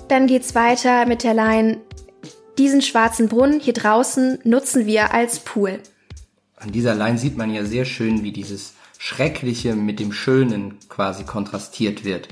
Dann 0.08 0.26
geht's 0.26 0.54
weiter 0.54 1.06
mit 1.06 1.22
der 1.22 1.34
Line, 1.34 1.78
diesen 2.58 2.80
schwarzen 2.80 3.28
Brunnen 3.28 3.60
hier 3.60 3.74
draußen 3.74 4.38
nutzen 4.44 4.86
wir 4.86 5.12
als 5.12 5.40
Pool. 5.40 5.80
An 6.56 6.72
dieser 6.72 6.94
Line 6.94 7.18
sieht 7.18 7.36
man 7.36 7.52
ja 7.52 7.64
sehr 7.64 7.84
schön, 7.84 8.22
wie 8.22 8.32
dieses 8.32 8.72
Schreckliche 9.06 9.76
mit 9.76 10.00
dem 10.00 10.10
Schönen 10.10 10.80
quasi 10.88 11.22
kontrastiert 11.22 12.04
wird. 12.04 12.26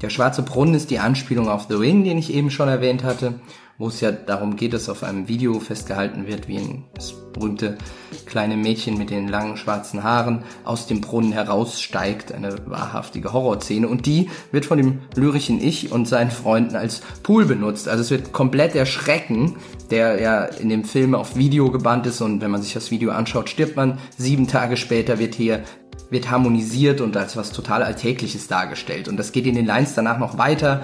Der 0.00 0.10
schwarze 0.10 0.42
Brunnen 0.42 0.74
ist 0.74 0.92
die 0.92 1.00
Anspielung 1.00 1.48
auf 1.48 1.66
The 1.68 1.74
Ring, 1.74 2.04
den 2.04 2.18
ich 2.18 2.32
eben 2.32 2.52
schon 2.52 2.68
erwähnt 2.68 3.02
hatte, 3.02 3.40
wo 3.78 3.88
es 3.88 4.00
ja 4.00 4.12
darum 4.12 4.54
geht, 4.54 4.74
dass 4.74 4.88
auf 4.88 5.02
einem 5.02 5.26
Video 5.26 5.58
festgehalten 5.58 6.28
wird, 6.28 6.46
wie 6.46 6.58
ein 6.58 6.84
das 6.94 7.14
berühmte 7.32 7.78
kleine 8.26 8.56
Mädchen 8.56 8.96
mit 8.96 9.10
den 9.10 9.26
langen 9.26 9.56
schwarzen 9.56 10.04
Haaren 10.04 10.44
aus 10.64 10.86
dem 10.86 11.00
Brunnen 11.00 11.32
heraussteigt, 11.32 12.32
eine 12.32 12.54
wahrhaftige 12.66 13.32
Horrorszene 13.32 13.88
und 13.88 14.06
die 14.06 14.30
wird 14.52 14.66
von 14.66 14.78
dem 14.78 15.00
lyrischen 15.16 15.60
Ich 15.60 15.90
und 15.90 16.06
seinen 16.06 16.30
Freunden 16.30 16.76
als 16.76 17.02
Pool 17.24 17.44
benutzt. 17.44 17.88
Also 17.88 18.02
es 18.02 18.10
wird 18.10 18.32
komplett 18.32 18.74
der 18.74 18.86
Schrecken, 18.86 19.56
der 19.90 20.20
ja 20.20 20.44
in 20.44 20.68
dem 20.68 20.84
Film 20.84 21.16
auf 21.16 21.34
Video 21.34 21.72
gebannt 21.72 22.06
ist 22.06 22.20
und 22.20 22.40
wenn 22.40 22.52
man 22.52 22.62
sich 22.62 22.72
das 22.72 22.92
Video 22.92 23.10
anschaut, 23.10 23.50
stirbt 23.50 23.74
man. 23.74 23.98
Sieben 24.16 24.46
Tage 24.46 24.76
später 24.76 25.18
wird 25.18 25.34
hier 25.34 25.64
wird 26.10 26.30
harmonisiert 26.30 27.00
und 27.00 27.16
als 27.16 27.36
was 27.36 27.52
total 27.52 27.82
Alltägliches 27.82 28.48
dargestellt. 28.48 29.08
Und 29.08 29.16
das 29.16 29.32
geht 29.32 29.46
in 29.46 29.54
den 29.54 29.66
Lines 29.66 29.94
danach 29.94 30.18
noch 30.18 30.38
weiter. 30.38 30.82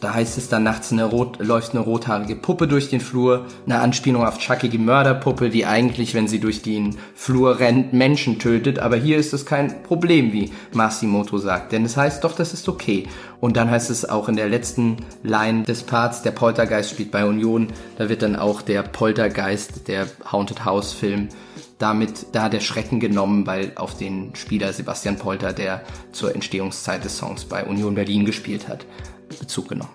Da 0.00 0.12
heißt 0.12 0.36
es 0.36 0.50
dann 0.50 0.64
nachts 0.64 0.92
eine 0.92 1.04
rot, 1.04 1.38
läuft 1.38 1.72
eine 1.72 1.80
rothaarige 1.80 2.36
Puppe 2.36 2.68
durch 2.68 2.90
den 2.90 3.00
Flur, 3.00 3.46
eine 3.64 3.80
Anspielung 3.80 4.22
auf 4.22 4.38
Chucky 4.38 4.68
die 4.68 4.76
Mörderpuppe, 4.76 5.48
die 5.48 5.64
eigentlich, 5.64 6.14
wenn 6.14 6.28
sie 6.28 6.40
durch 6.40 6.60
den 6.60 6.96
Flur 7.14 7.58
rennt, 7.58 7.94
Menschen 7.94 8.38
tötet. 8.38 8.78
Aber 8.80 8.96
hier 8.96 9.16
ist 9.16 9.32
es 9.32 9.46
kein 9.46 9.82
Problem, 9.82 10.34
wie 10.34 10.52
Masimoto 10.74 11.38
sagt, 11.38 11.72
denn 11.72 11.86
es 11.86 11.96
heißt 11.96 12.22
doch, 12.22 12.36
das 12.36 12.52
ist 12.52 12.68
okay. 12.68 13.06
Und 13.40 13.56
dann 13.56 13.70
heißt 13.70 13.88
es 13.88 14.06
auch 14.06 14.28
in 14.28 14.36
der 14.36 14.50
letzten 14.50 14.98
Line 15.22 15.62
des 15.62 15.82
Parts, 15.82 16.20
der 16.20 16.32
Poltergeist 16.32 16.90
spielt 16.90 17.10
bei 17.10 17.24
Union, 17.24 17.68
da 17.96 18.10
wird 18.10 18.20
dann 18.20 18.36
auch 18.36 18.60
der 18.60 18.82
Poltergeist, 18.82 19.88
der 19.88 20.06
Haunted 20.30 20.66
House 20.66 20.92
Film, 20.92 21.28
damit 21.78 22.26
da 22.32 22.48
der 22.48 22.60
Schrecken 22.60 23.00
genommen, 23.00 23.46
weil 23.46 23.72
auf 23.76 23.96
den 23.96 24.34
Spieler 24.34 24.72
Sebastian 24.72 25.16
Polter, 25.16 25.52
der 25.52 25.82
zur 26.12 26.34
Entstehungszeit 26.34 27.04
des 27.04 27.16
Songs 27.16 27.44
bei 27.44 27.64
Union 27.64 27.94
Berlin 27.94 28.24
gespielt 28.24 28.68
hat, 28.68 28.84
Bezug 29.38 29.68
genommen. 29.68 29.92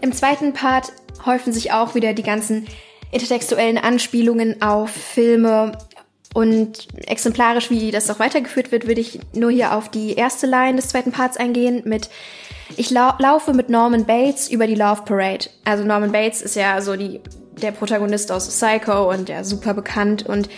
Im 0.00 0.12
zweiten 0.12 0.52
Part 0.52 0.92
häufen 1.24 1.52
sich 1.52 1.72
auch 1.72 1.94
wieder 1.94 2.12
die 2.12 2.22
ganzen 2.22 2.66
intertextuellen 3.10 3.78
Anspielungen 3.78 4.60
auf 4.60 4.90
Filme 4.90 5.78
und 6.34 6.88
exemplarisch, 7.06 7.70
wie 7.70 7.92
das 7.92 8.10
auch 8.10 8.18
weitergeführt 8.18 8.72
wird, 8.72 8.88
würde 8.88 9.00
ich 9.00 9.20
nur 9.32 9.52
hier 9.52 9.72
auf 9.72 9.88
die 9.88 10.14
erste 10.14 10.46
Line 10.46 10.76
des 10.76 10.88
zweiten 10.88 11.12
Parts 11.12 11.36
eingehen 11.36 11.82
mit 11.84 12.10
Ich 12.76 12.90
lau 12.90 13.12
laufe 13.18 13.54
mit 13.54 13.70
Norman 13.70 14.04
Bates 14.04 14.50
über 14.50 14.66
die 14.66 14.74
Love 14.74 15.02
Parade. 15.04 15.48
Also 15.64 15.84
Norman 15.84 16.10
Bates 16.10 16.42
ist 16.42 16.56
ja 16.56 16.80
so 16.80 16.96
die, 16.96 17.20
der 17.62 17.70
Protagonist 17.70 18.32
aus 18.32 18.48
Psycho 18.48 19.08
und 19.08 19.28
der 19.28 19.44
super 19.44 19.74
bekannt 19.74 20.26
und 20.26 20.48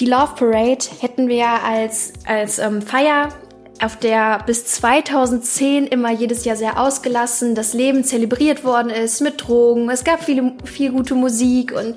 die 0.00 0.06
Love 0.06 0.34
Parade 0.36 0.84
hätten 1.00 1.28
wir 1.28 1.46
als, 1.46 2.12
als 2.26 2.58
ähm, 2.58 2.82
Feier 2.82 3.28
auf 3.82 3.96
der 3.98 4.42
bis 4.46 4.66
2010 4.66 5.86
immer 5.86 6.10
jedes 6.10 6.44
Jahr 6.44 6.56
sehr 6.56 6.80
ausgelassen 6.80 7.54
das 7.54 7.74
Leben 7.74 8.04
zelebriert 8.04 8.64
worden 8.64 8.90
ist 8.90 9.20
mit 9.20 9.46
Drogen. 9.46 9.90
Es 9.90 10.04
gab 10.04 10.22
viele, 10.22 10.52
viel 10.64 10.92
gute 10.92 11.14
Musik 11.14 11.72
und 11.72 11.96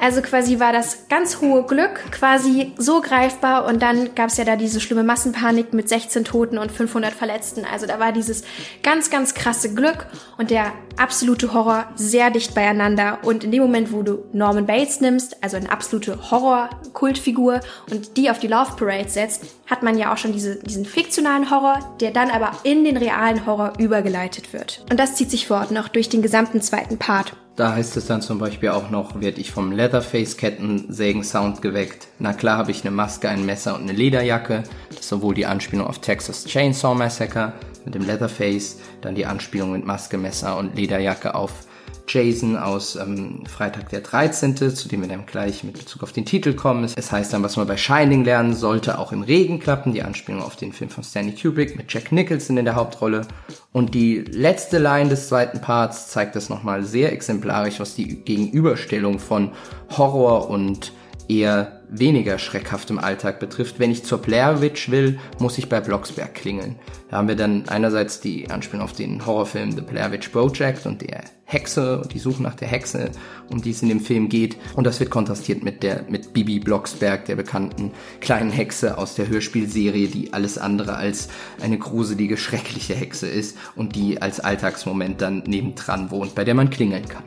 also 0.00 0.22
quasi 0.22 0.60
war 0.60 0.72
das 0.72 1.08
ganz 1.08 1.40
hohe 1.40 1.64
Glück 1.64 2.12
quasi 2.12 2.72
so 2.78 3.00
greifbar 3.00 3.66
und 3.66 3.82
dann 3.82 4.14
gab 4.14 4.28
es 4.28 4.36
ja 4.36 4.44
da 4.44 4.56
diese 4.56 4.80
schlimme 4.80 5.02
Massenpanik 5.02 5.72
mit 5.72 5.88
16 5.88 6.24
Toten 6.24 6.58
und 6.58 6.70
500 6.70 7.12
Verletzten. 7.12 7.64
Also 7.64 7.86
da 7.86 7.98
war 7.98 8.12
dieses 8.12 8.44
ganz, 8.82 9.10
ganz 9.10 9.34
krasse 9.34 9.74
Glück 9.74 10.06
und 10.36 10.50
der 10.50 10.72
absolute 10.96 11.52
Horror 11.52 11.86
sehr 11.96 12.30
dicht 12.30 12.54
beieinander. 12.54 13.18
Und 13.22 13.44
in 13.44 13.50
dem 13.50 13.62
Moment, 13.62 13.92
wo 13.92 14.02
du 14.02 14.24
Norman 14.32 14.66
Bates 14.66 15.00
nimmst, 15.00 15.42
also 15.42 15.56
eine 15.56 15.70
absolute 15.70 16.30
Horror-Kultfigur 16.30 17.60
und 17.90 18.16
die 18.16 18.30
auf 18.30 18.38
die 18.38 18.48
Love 18.48 18.76
Parade 18.76 19.08
setzt, 19.08 19.44
hat 19.66 19.82
man 19.82 19.98
ja 19.98 20.12
auch 20.12 20.18
schon 20.18 20.32
diese, 20.32 20.56
diesen 20.56 20.84
fiktionalen 20.84 21.50
Horror, 21.50 21.96
der 22.00 22.12
dann 22.12 22.30
aber 22.30 22.52
in 22.62 22.84
den 22.84 22.96
realen 22.96 23.46
Horror 23.46 23.74
übergeleitet 23.78 24.52
wird. 24.52 24.84
Und 24.90 24.98
das 25.00 25.16
zieht 25.16 25.30
sich 25.30 25.46
fort 25.46 25.70
noch 25.70 25.88
durch 25.88 26.08
den 26.08 26.22
gesamten 26.22 26.60
zweiten 26.60 26.98
Part. 26.98 27.34
Da 27.58 27.74
heißt 27.74 27.96
es 27.96 28.06
dann 28.06 28.22
zum 28.22 28.38
Beispiel 28.38 28.68
auch 28.68 28.88
noch, 28.90 29.20
werde 29.20 29.40
ich 29.40 29.50
vom 29.50 29.72
Leatherface-Kettensägen-Sound 29.72 31.60
geweckt. 31.60 32.06
Na 32.20 32.32
klar 32.32 32.56
habe 32.56 32.70
ich 32.70 32.82
eine 32.82 32.92
Maske, 32.92 33.28
ein 33.28 33.44
Messer 33.44 33.74
und 33.74 33.82
eine 33.82 33.90
Lederjacke. 33.90 34.62
Das 34.90 35.00
ist 35.00 35.08
sowohl 35.08 35.34
die 35.34 35.44
Anspielung 35.44 35.88
auf 35.88 35.98
Texas 35.98 36.44
Chainsaw 36.44 36.94
Massacre 36.94 37.54
mit 37.84 37.96
dem 37.96 38.06
Leatherface, 38.06 38.78
dann 39.00 39.16
die 39.16 39.26
Anspielung 39.26 39.72
mit 39.72 39.84
Maske, 39.84 40.18
Messer 40.18 40.56
und 40.56 40.76
Lederjacke 40.76 41.34
auf 41.34 41.66
Jason 42.08 42.56
aus 42.56 42.96
ähm, 42.96 43.44
Freitag 43.46 43.88
der 43.90 44.00
13., 44.00 44.56
zu 44.56 44.88
dem 44.88 45.02
wir 45.02 45.08
dann 45.08 45.26
gleich 45.26 45.64
mit 45.64 45.78
Bezug 45.78 46.02
auf 46.02 46.12
den 46.12 46.24
Titel 46.24 46.54
kommen. 46.54 46.84
Es 46.84 47.12
heißt 47.12 47.32
dann, 47.32 47.42
was 47.42 47.56
man 47.56 47.66
bei 47.66 47.76
Shining 47.76 48.24
lernen 48.24 48.54
sollte, 48.54 48.98
auch 48.98 49.12
im 49.12 49.22
Regen 49.22 49.60
klappen. 49.60 49.92
Die 49.92 50.02
Anspielung 50.02 50.42
auf 50.42 50.56
den 50.56 50.72
Film 50.72 50.90
von 50.90 51.04
Stanley 51.04 51.34
Kubrick 51.34 51.76
mit 51.76 51.92
Jack 51.92 52.12
Nicholson 52.12 52.56
in 52.56 52.64
der 52.64 52.74
Hauptrolle. 52.74 53.26
Und 53.72 53.94
die 53.94 54.18
letzte 54.18 54.78
Line 54.78 55.10
des 55.10 55.28
zweiten 55.28 55.60
Parts 55.60 56.08
zeigt 56.08 56.36
das 56.36 56.48
nochmal 56.48 56.84
sehr 56.84 57.12
exemplarisch, 57.12 57.80
was 57.80 57.94
die 57.94 58.16
Gegenüberstellung 58.16 59.18
von 59.18 59.52
Horror 59.96 60.50
und 60.50 60.92
eher 61.28 61.80
weniger 61.90 62.38
schreckhaftem 62.38 62.98
Alltag 62.98 63.40
betrifft. 63.40 63.78
Wenn 63.78 63.90
ich 63.90 64.04
zur 64.04 64.18
Blair 64.18 64.60
Witch 64.60 64.90
will, 64.90 65.18
muss 65.38 65.58
ich 65.58 65.68
bei 65.68 65.80
Blocksberg 65.80 66.34
klingeln. 66.34 66.76
Da 67.10 67.18
haben 67.18 67.28
wir 67.28 67.36
dann 67.36 67.68
einerseits 67.68 68.20
die 68.20 68.50
Anspielung 68.50 68.84
auf 68.84 68.92
den 68.92 69.24
Horrorfilm 69.24 69.72
The 69.72 69.80
Blair 69.80 70.12
Witch 70.12 70.28
Project 70.28 70.86
und 70.86 71.02
der 71.02 71.24
Hexe 71.44 72.00
und 72.02 72.12
die 72.12 72.18
Suche 72.18 72.42
nach 72.42 72.54
der 72.54 72.68
Hexe, 72.68 73.10
um 73.48 73.62
die 73.62 73.70
es 73.70 73.82
in 73.82 73.88
dem 73.88 74.00
Film 74.00 74.28
geht. 74.28 74.56
Und 74.74 74.86
das 74.86 75.00
wird 75.00 75.10
kontrastiert 75.10 75.62
mit 75.62 75.82
der, 75.82 76.04
mit 76.08 76.34
Bibi 76.34 76.58
Blocksberg, 76.60 77.24
der 77.24 77.36
bekannten 77.36 77.92
kleinen 78.20 78.50
Hexe 78.50 78.98
aus 78.98 79.14
der 79.14 79.28
Hörspielserie, 79.28 80.08
die 80.08 80.32
alles 80.34 80.58
andere 80.58 80.96
als 80.96 81.28
eine 81.62 81.78
gruselige, 81.78 82.36
schreckliche 82.36 82.94
Hexe 82.94 83.28
ist 83.28 83.56
und 83.76 83.96
die 83.96 84.20
als 84.20 84.40
Alltagsmoment 84.40 85.22
dann 85.22 85.42
nebendran 85.46 86.10
wohnt, 86.10 86.34
bei 86.34 86.44
der 86.44 86.54
man 86.54 86.68
klingeln 86.68 87.08
kann. 87.08 87.24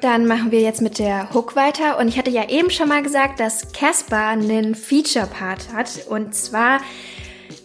Dann 0.00 0.26
machen 0.26 0.50
wir 0.50 0.60
jetzt 0.60 0.82
mit 0.82 0.98
der 0.98 1.32
Hook 1.32 1.56
weiter. 1.56 1.98
Und 1.98 2.08
ich 2.08 2.18
hatte 2.18 2.30
ja 2.30 2.48
eben 2.48 2.70
schon 2.70 2.88
mal 2.88 3.02
gesagt, 3.02 3.40
dass 3.40 3.72
Casper 3.72 4.26
einen 4.28 4.74
Feature-Part 4.74 5.72
hat. 5.72 6.06
Und 6.08 6.34
zwar 6.34 6.80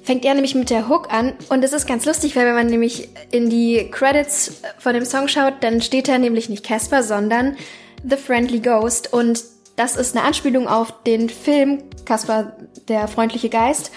fängt 0.03 0.25
er 0.25 0.33
nämlich 0.33 0.55
mit 0.55 0.69
der 0.69 0.89
Hook 0.89 1.13
an 1.13 1.33
und 1.49 1.63
es 1.63 1.73
ist 1.73 1.87
ganz 1.87 2.05
lustig, 2.05 2.35
weil 2.35 2.45
wenn 2.45 2.55
man 2.55 2.67
nämlich 2.67 3.09
in 3.31 3.49
die 3.49 3.89
Credits 3.91 4.61
von 4.79 4.93
dem 4.93 5.05
Song 5.05 5.27
schaut, 5.27 5.55
dann 5.61 5.81
steht 5.81 6.07
da 6.07 6.17
nämlich 6.17 6.49
nicht 6.49 6.65
Casper, 6.65 7.03
sondern 7.03 7.55
The 8.03 8.17
Friendly 8.17 8.59
Ghost 8.59 9.13
und 9.13 9.43
das 9.75 9.95
ist 9.95 10.15
eine 10.15 10.25
Anspielung 10.25 10.67
auf 10.67 11.03
den 11.03 11.29
Film 11.29 11.83
Casper, 12.05 12.53
der 12.87 13.07
freundliche 13.07 13.49
Geist. 13.49 13.91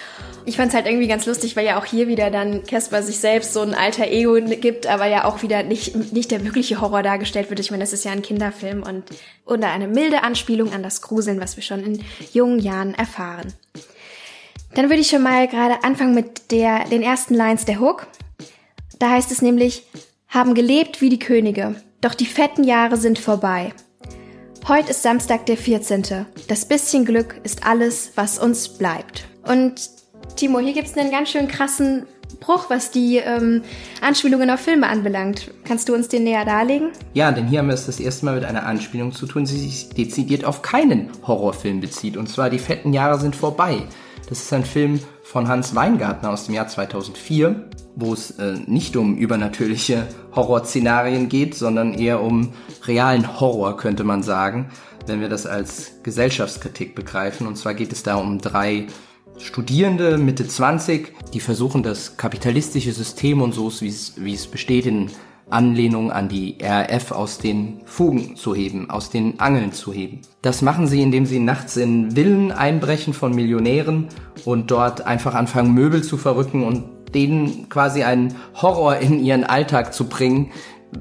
Ich 0.46 0.56
fand 0.56 0.68
es 0.68 0.74
halt 0.74 0.86
irgendwie 0.86 1.06
ganz 1.06 1.24
lustig, 1.24 1.56
weil 1.56 1.64
ja 1.64 1.78
auch 1.78 1.86
hier 1.86 2.06
wieder 2.06 2.30
dann 2.30 2.64
Casper 2.64 3.02
sich 3.02 3.18
selbst 3.18 3.54
so 3.54 3.62
ein 3.62 3.72
alter 3.72 4.06
Ego 4.08 4.34
gibt, 4.34 4.86
aber 4.86 5.06
ja 5.06 5.24
auch 5.24 5.42
wieder 5.42 5.62
nicht, 5.62 6.12
nicht 6.12 6.30
der 6.30 6.44
wirkliche 6.44 6.82
Horror 6.82 7.02
dargestellt 7.02 7.48
wird. 7.48 7.60
Ich 7.60 7.70
meine, 7.70 7.82
das 7.82 7.94
ist 7.94 8.04
ja 8.04 8.12
ein 8.12 8.20
Kinderfilm 8.20 8.82
und 8.82 9.04
unter 9.44 9.70
eine 9.70 9.88
milde 9.88 10.22
Anspielung 10.22 10.72
an 10.74 10.82
das 10.82 11.00
Gruseln, 11.00 11.40
was 11.40 11.56
wir 11.56 11.62
schon 11.62 11.82
in 11.82 12.04
jungen 12.32 12.58
Jahren 12.58 12.92
erfahren. 12.94 13.54
Dann 14.74 14.90
würde 14.90 15.00
ich 15.00 15.08
schon 15.08 15.22
mal 15.22 15.48
gerade 15.48 15.82
anfangen 15.82 16.14
mit 16.14 16.50
der, 16.50 16.84
den 16.90 17.02
ersten 17.02 17.34
Lines 17.34 17.64
der 17.64 17.80
Hook. 17.80 18.06
Da 18.98 19.10
heißt 19.10 19.32
es 19.32 19.40
nämlich, 19.40 19.86
haben 20.28 20.54
gelebt 20.54 21.00
wie 21.00 21.08
die 21.08 21.18
Könige, 21.18 21.76
doch 22.02 22.14
die 22.14 22.26
fetten 22.26 22.64
Jahre 22.64 22.98
sind 22.98 23.18
vorbei. 23.18 23.72
Heute 24.68 24.90
ist 24.90 25.02
Samstag 25.02 25.46
der 25.46 25.56
14. 25.56 26.26
Das 26.48 26.66
bisschen 26.66 27.04
Glück 27.04 27.40
ist 27.44 27.66
alles, 27.66 28.12
was 28.14 28.38
uns 28.38 28.68
bleibt. 28.68 29.26
Und 29.42 29.90
Timo, 30.36 30.58
hier 30.58 30.72
gibt's 30.72 30.96
einen 30.96 31.10
ganz 31.10 31.30
schön 31.30 31.48
krassen 31.48 32.06
Bruch, 32.40 32.68
was 32.68 32.90
die 32.90 33.16
ähm, 33.16 33.62
Anspielungen 34.00 34.50
auf 34.50 34.60
Filme 34.60 34.88
anbelangt. 34.88 35.50
Kannst 35.64 35.88
du 35.88 35.94
uns 35.94 36.08
den 36.08 36.24
näher 36.24 36.44
darlegen? 36.44 36.90
Ja, 37.14 37.32
denn 37.32 37.46
hier 37.46 37.60
haben 37.60 37.68
wir 37.68 37.74
es 37.74 37.86
das 37.86 38.00
erste 38.00 38.24
Mal 38.24 38.34
mit 38.34 38.44
einer 38.44 38.66
Anspielung 38.66 39.12
zu 39.12 39.26
tun, 39.26 39.44
die 39.44 39.58
sich 39.58 39.90
dezidiert 39.90 40.44
auf 40.44 40.62
keinen 40.62 41.10
Horrorfilm 41.26 41.80
bezieht. 41.80 42.16
Und 42.16 42.28
zwar 42.28 42.50
die 42.50 42.58
fetten 42.58 42.92
Jahre 42.92 43.18
sind 43.18 43.36
vorbei. 43.36 43.82
Das 44.28 44.40
ist 44.40 44.52
ein 44.52 44.64
Film 44.64 45.00
von 45.22 45.48
Hans 45.48 45.74
Weingartner 45.74 46.30
aus 46.30 46.46
dem 46.46 46.54
Jahr 46.54 46.66
2004, 46.66 47.68
wo 47.96 48.12
es 48.12 48.32
äh, 48.32 48.54
nicht 48.66 48.96
um 48.96 49.16
übernatürliche 49.16 50.06
Horrorszenarien 50.34 51.28
geht, 51.28 51.54
sondern 51.54 51.94
eher 51.94 52.22
um 52.22 52.52
realen 52.84 53.40
Horror, 53.40 53.76
könnte 53.76 54.04
man 54.04 54.22
sagen, 54.22 54.70
wenn 55.06 55.20
wir 55.20 55.28
das 55.28 55.46
als 55.46 56.02
Gesellschaftskritik 56.02 56.94
begreifen. 56.94 57.46
Und 57.46 57.56
zwar 57.56 57.74
geht 57.74 57.92
es 57.92 58.02
da 58.02 58.16
um 58.16 58.38
drei 58.38 58.86
Studierende 59.38 60.16
Mitte 60.16 60.46
20, 60.46 61.12
die 61.32 61.40
versuchen 61.40 61.82
das 61.82 62.16
kapitalistische 62.16 62.92
System 62.92 63.42
und 63.42 63.52
so, 63.52 63.70
wie 63.80 63.88
es, 63.88 64.14
wie 64.16 64.34
es 64.34 64.46
besteht, 64.46 64.86
in 64.86 65.10
Anlehnung 65.50 66.10
an 66.10 66.28
die 66.28 66.56
RAF 66.62 67.10
aus 67.12 67.38
den 67.38 67.80
Fugen 67.84 68.36
zu 68.36 68.54
heben, 68.54 68.90
aus 68.90 69.10
den 69.10 69.40
Angeln 69.40 69.72
zu 69.72 69.92
heben. 69.92 70.20
Das 70.42 70.62
machen 70.62 70.86
sie, 70.86 71.02
indem 71.02 71.26
sie 71.26 71.40
nachts 71.40 71.76
in 71.76 72.12
Villen 72.12 72.52
einbrechen 72.52 73.12
von 73.12 73.34
Millionären 73.34 74.08
und 74.44 74.70
dort 74.70 75.04
einfach 75.06 75.34
anfangen, 75.34 75.74
Möbel 75.74 76.02
zu 76.02 76.16
verrücken 76.16 76.62
und 76.62 76.84
denen 77.14 77.68
quasi 77.68 78.02
einen 78.04 78.34
Horror 78.54 78.96
in 78.96 79.22
ihren 79.22 79.44
Alltag 79.44 79.94
zu 79.94 80.08
bringen, 80.08 80.50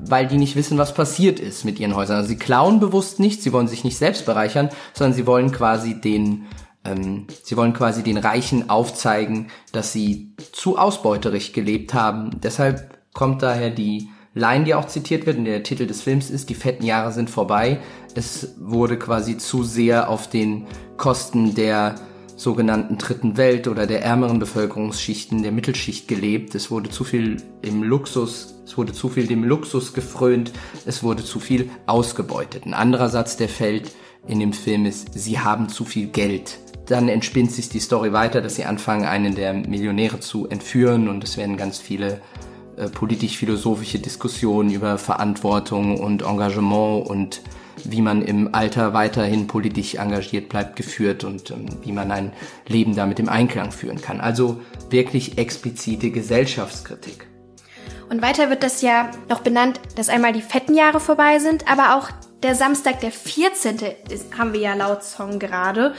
weil 0.08 0.28
die 0.28 0.38
nicht 0.38 0.56
wissen, 0.56 0.78
was 0.78 0.94
passiert 0.94 1.40
ist 1.40 1.66
mit 1.66 1.80
ihren 1.80 1.96
Häusern. 1.96 2.18
Also 2.18 2.30
sie 2.30 2.38
klauen 2.38 2.80
bewusst 2.80 3.20
nicht, 3.20 3.42
sie 3.44 3.54
wollen 3.54 3.68
sich 3.68 3.84
nicht 3.84 3.98
selbst 3.98 4.26
bereichern, 4.26 4.70
sondern 4.94 5.16
sie 5.16 5.28
wollen 5.28 5.52
quasi 5.52 6.00
den 6.00 6.46
ähm, 6.86 7.28
sie 7.44 7.58
wollen 7.58 7.74
quasi 7.74 8.04
den 8.04 8.18
Reichen 8.18 8.70
aufzeigen, 8.70 9.48
dass 9.72 9.94
sie 9.94 10.36
zu 10.52 10.78
ausbeuterig 10.78 11.54
gelebt 11.54 11.94
haben. 11.94 12.32
Deshalb 12.42 12.98
kommt 13.14 13.42
daher 13.42 13.70
die 13.70 14.10
Line, 14.36 14.66
die 14.66 14.74
auch 14.74 14.88
zitiert 14.88 15.26
wird 15.26 15.38
und 15.38 15.46
der 15.46 15.64
Titel 15.64 15.86
des 15.86 16.02
Films 16.02 16.30
ist, 16.30 16.50
die 16.50 16.56
fetten 16.56 16.86
Jahre 16.86 17.12
sind 17.12 17.30
vorbei. 17.30 17.80
Es 18.16 18.56
wurde 18.60 18.98
quasi 18.98 19.38
zu 19.38 19.64
sehr 19.64 20.10
auf 20.10 20.28
den 20.28 20.66
Kosten 20.98 21.54
der 21.54 21.96
sogenannten 22.36 22.98
dritten 22.98 23.38
Welt 23.38 23.68
oder 23.68 23.86
der 23.86 24.04
ärmeren 24.04 24.40
Bevölkerungsschichten, 24.40 25.44
der 25.44 25.52
Mittelschicht 25.52 26.08
gelebt. 26.08 26.56
Es 26.56 26.72
wurde 26.72 26.90
zu 26.90 27.04
viel 27.04 27.38
im 27.62 27.84
Luxus, 27.84 28.56
es 28.66 28.76
wurde 28.76 28.92
zu 28.92 29.08
viel 29.10 29.28
dem 29.28 29.44
Luxus 29.44 29.94
gefrönt, 29.94 30.52
es 30.86 31.04
wurde 31.04 31.24
zu 31.24 31.40
viel 31.40 31.70
ausgebeutet. 31.86 32.66
Ein 32.66 32.74
anderer 32.74 33.10
Satz, 33.10 33.38
der 33.38 33.50
fällt 33.50 33.92
in 34.28 34.40
dem 34.40 34.54
Film 34.54 34.86
ist, 34.86 35.10
sie 35.14 35.40
haben 35.40 35.70
zu 35.70 35.86
viel 35.86 36.08
Geld. 36.08 36.60
Dann 36.88 37.08
entspinnt 37.08 37.52
sich 37.52 37.70
die 37.70 37.80
Story 37.80 38.14
weiter, 38.14 38.42
dass 38.42 38.56
sie 38.56 38.66
anfangen, 38.66 39.06
einen 39.06 39.36
der 39.36 39.54
Millionäre 39.54 40.20
zu 40.20 40.48
entführen 40.48 41.08
und 41.08 41.24
es 41.24 41.38
werden 41.38 41.58
ganz 41.58 41.80
viele 41.80 42.22
äh, 42.76 42.90
politisch-philosophische 42.90 44.00
Diskussionen 44.00 44.72
über 44.72 44.98
Verantwortung 44.98 46.00
und 46.00 46.24
Engagement 46.24 47.08
und 47.08 47.42
wie 47.86 48.02
man 48.02 48.22
im 48.22 48.54
Alter 48.54 48.94
weiterhin 48.94 49.48
politisch 49.48 49.96
engagiert 49.96 50.50
bleibt, 50.50 50.76
geführt 50.76 51.24
und 51.24 51.52
ähm, 51.52 51.68
wie 51.82 51.92
man 51.92 52.12
ein 52.12 52.34
Leben 52.68 52.96
damit 52.96 53.20
im 53.20 53.30
Einklang 53.30 53.72
führen 53.72 54.02
kann. 54.02 54.22
Also 54.22 54.62
wirklich 54.90 55.38
explizite 55.38 56.12
Gesellschaftskritik. 56.12 57.28
Und 58.10 58.22
weiter 58.22 58.50
wird 58.50 58.64
das 58.64 58.82
ja 58.82 59.12
noch 59.30 59.42
benannt, 59.42 59.80
dass 59.96 60.10
einmal 60.10 60.34
die 60.34 60.42
fetten 60.42 60.76
Jahre 60.76 61.00
vorbei 61.00 61.40
sind, 61.40 61.70
aber 61.72 61.96
auch 61.96 62.10
der 62.44 62.56
Samstag, 62.56 63.00
der 63.00 63.12
14. 63.12 63.80
haben 64.38 64.54
wir 64.54 64.60
ja 64.60 64.74
laut 64.74 65.04
Song 65.04 65.40
gerade. 65.40 65.96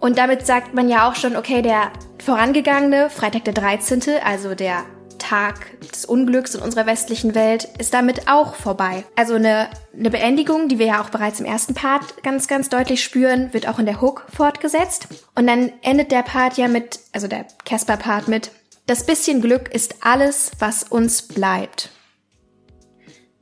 Und 0.00 0.18
damit 0.18 0.46
sagt 0.46 0.74
man 0.74 0.88
ja 0.88 1.08
auch 1.08 1.14
schon, 1.14 1.36
okay, 1.36 1.62
der 1.62 1.92
vorangegangene 2.22 3.10
Freitag 3.10 3.44
der 3.44 3.54
13., 3.54 4.02
also 4.24 4.54
der 4.54 4.84
Tag 5.18 5.78
des 5.92 6.06
Unglücks 6.06 6.54
in 6.54 6.62
unserer 6.62 6.86
westlichen 6.86 7.34
Welt 7.34 7.68
ist 7.78 7.94
damit 7.94 8.28
auch 8.28 8.54
vorbei. 8.54 9.04
Also 9.14 9.34
eine, 9.34 9.68
eine 9.96 10.10
Beendigung, 10.10 10.68
die 10.68 10.78
wir 10.78 10.86
ja 10.86 11.02
auch 11.02 11.10
bereits 11.10 11.38
im 11.38 11.46
ersten 11.46 11.74
Part 11.74 12.22
ganz, 12.22 12.48
ganz 12.48 12.68
deutlich 12.70 13.04
spüren, 13.04 13.52
wird 13.52 13.68
auch 13.68 13.78
in 13.78 13.86
der 13.86 14.00
Hook 14.00 14.24
fortgesetzt. 14.34 15.08
Und 15.34 15.46
dann 15.46 15.72
endet 15.82 16.10
der 16.10 16.22
Part 16.22 16.56
ja 16.56 16.66
mit, 16.66 17.00
also 17.12 17.28
der 17.28 17.46
Casper-Part 17.64 18.28
mit, 18.28 18.50
das 18.86 19.04
bisschen 19.04 19.40
Glück 19.40 19.72
ist 19.72 19.96
alles, 20.00 20.52
was 20.58 20.82
uns 20.82 21.22
bleibt. 21.22 21.90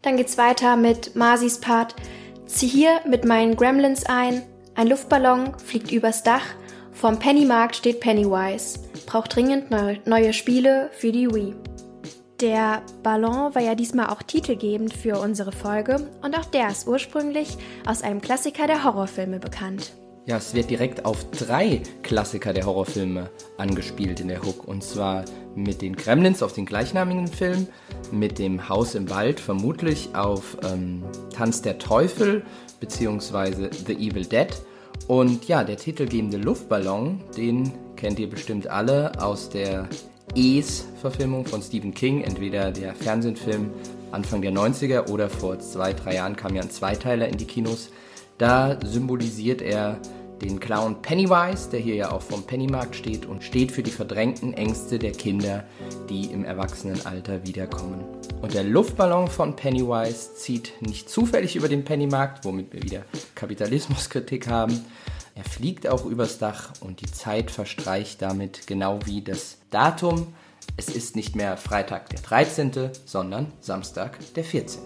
Dann 0.02 0.16
geht's 0.16 0.36
weiter 0.36 0.76
mit 0.76 1.16
Marsis 1.16 1.58
Part, 1.60 1.94
zieh 2.48 2.66
hier 2.66 3.00
mit 3.06 3.24
meinen 3.24 3.56
Gremlins 3.56 4.04
ein, 4.06 4.42
ein 4.74 4.88
Luftballon 4.88 5.56
fliegt 5.58 5.92
übers 5.92 6.22
Dach, 6.22 6.44
vom 6.92 7.18
Pennymarkt 7.18 7.76
steht 7.76 8.00
Pennywise, 8.00 8.80
braucht 9.06 9.37
dringend 9.37 9.70
neue 9.70 10.32
Spiele 10.32 10.90
für 10.92 11.12
die 11.12 11.32
Wii. 11.32 11.54
Der 12.40 12.82
Ballon 13.02 13.54
war 13.54 13.62
ja 13.62 13.74
diesmal 13.74 14.08
auch 14.08 14.22
titelgebend 14.22 14.94
für 14.94 15.18
unsere 15.18 15.52
Folge 15.52 16.08
und 16.22 16.37
auch 16.38 16.44
der 16.44 16.68
ist 16.68 16.87
ursprünglich 16.88 17.56
aus 17.87 18.02
einem 18.02 18.20
Klassiker 18.20 18.66
der 18.66 18.84
Horrorfilme 18.84 19.38
bekannt. 19.38 19.92
Ja, 20.28 20.36
es 20.36 20.52
wird 20.52 20.68
direkt 20.68 21.06
auf 21.06 21.24
drei 21.30 21.80
Klassiker 22.02 22.52
der 22.52 22.66
Horrorfilme 22.66 23.30
angespielt 23.56 24.20
in 24.20 24.28
der 24.28 24.42
Hook. 24.42 24.68
Und 24.68 24.84
zwar 24.84 25.24
mit 25.54 25.80
den 25.80 25.96
Gremlins 25.96 26.42
auf 26.42 26.52
den 26.52 26.66
gleichnamigen 26.66 27.28
Film, 27.28 27.66
mit 28.12 28.38
dem 28.38 28.68
Haus 28.68 28.94
im 28.94 29.08
Wald 29.08 29.40
vermutlich 29.40 30.10
auf 30.14 30.58
ähm, 30.70 31.02
Tanz 31.34 31.62
der 31.62 31.78
Teufel 31.78 32.44
bzw. 32.78 33.70
The 33.86 33.94
Evil 33.94 34.26
Dead. 34.26 34.48
Und 35.06 35.48
ja, 35.48 35.64
der 35.64 35.78
titelgebende 35.78 36.36
Luftballon, 36.36 37.22
den 37.34 37.72
kennt 37.96 38.18
ihr 38.18 38.28
bestimmt 38.28 38.66
alle 38.66 39.18
aus 39.22 39.48
der 39.48 39.88
Es-Verfilmung 40.36 41.46
von 41.46 41.62
Stephen 41.62 41.94
King, 41.94 42.20
entweder 42.20 42.70
der 42.70 42.94
Fernsehfilm 42.94 43.70
Anfang 44.12 44.42
der 44.42 44.52
90er 44.52 45.08
oder 45.08 45.30
vor 45.30 45.58
zwei, 45.58 45.94
drei 45.94 46.16
Jahren 46.16 46.36
kam 46.36 46.54
ja 46.54 46.60
ein 46.60 46.70
Zweiteiler 46.70 47.28
in 47.28 47.38
die 47.38 47.46
Kinos. 47.46 47.88
Da 48.36 48.78
symbolisiert 48.84 49.62
er 49.62 49.98
den 50.42 50.61
Clown 50.61 51.03
Pennywise, 51.03 51.70
der 51.70 51.81
hier 51.81 51.94
ja 51.94 52.12
auch 52.12 52.22
vom 52.22 52.44
Pennymarkt 52.44 52.96
steht 52.96 53.27
und 53.27 53.42
steht 53.42 53.72
für 53.72 53.83
die 53.83 53.90
verdrängten 53.90 54.55
Ängste 54.55 54.98
der 54.98 55.12
Kinder, 55.12 55.64
die 56.09 56.27
im 56.27 56.44
Erwachsenenalter 56.44 57.46
wiederkommen. 57.46 58.05
Und 58.40 58.55
der 58.55 58.64
Luftballon 58.64 59.29
von 59.29 59.57
Pennywise 59.57 60.35
zieht 60.37 60.74
nicht 60.81 61.11
zufällig 61.11 61.57
über 61.57 61.68
den 61.68 61.85
Pennymarkt, 61.85 62.44
womit 62.44 62.72
wir 62.72 62.83
wieder 62.83 63.03
Kapitalismuskritik 63.35 64.48
haben, 64.48 64.85
er 65.38 65.44
fliegt 65.44 65.87
auch 65.87 66.05
übers 66.05 66.38
Dach 66.38 66.72
und 66.81 67.01
die 67.01 67.11
Zeit 67.11 67.53
verstreicht 67.53 68.20
damit 68.22 68.66
genau 68.66 68.98
wie 69.05 69.22
das 69.22 69.59
Datum. 69.70 70.35
Es 70.77 70.88
ist 70.88 71.14
nicht 71.14 71.37
mehr 71.37 71.57
Freitag 71.57 72.09
der 72.09 72.18
13., 72.18 72.90
sondern 73.05 73.53
Samstag 73.61 74.18
der 74.35 74.42
14. 74.42 74.81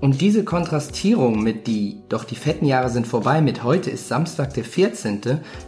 Und 0.00 0.22
diese 0.22 0.44
Kontrastierung 0.44 1.42
mit 1.42 1.66
die, 1.66 1.98
doch 2.08 2.24
die 2.24 2.34
fetten 2.34 2.64
Jahre 2.64 2.88
sind 2.88 3.06
vorbei, 3.06 3.42
mit 3.42 3.62
heute 3.62 3.90
ist 3.90 4.08
Samstag 4.08 4.54
der 4.54 4.64
14., 4.64 5.20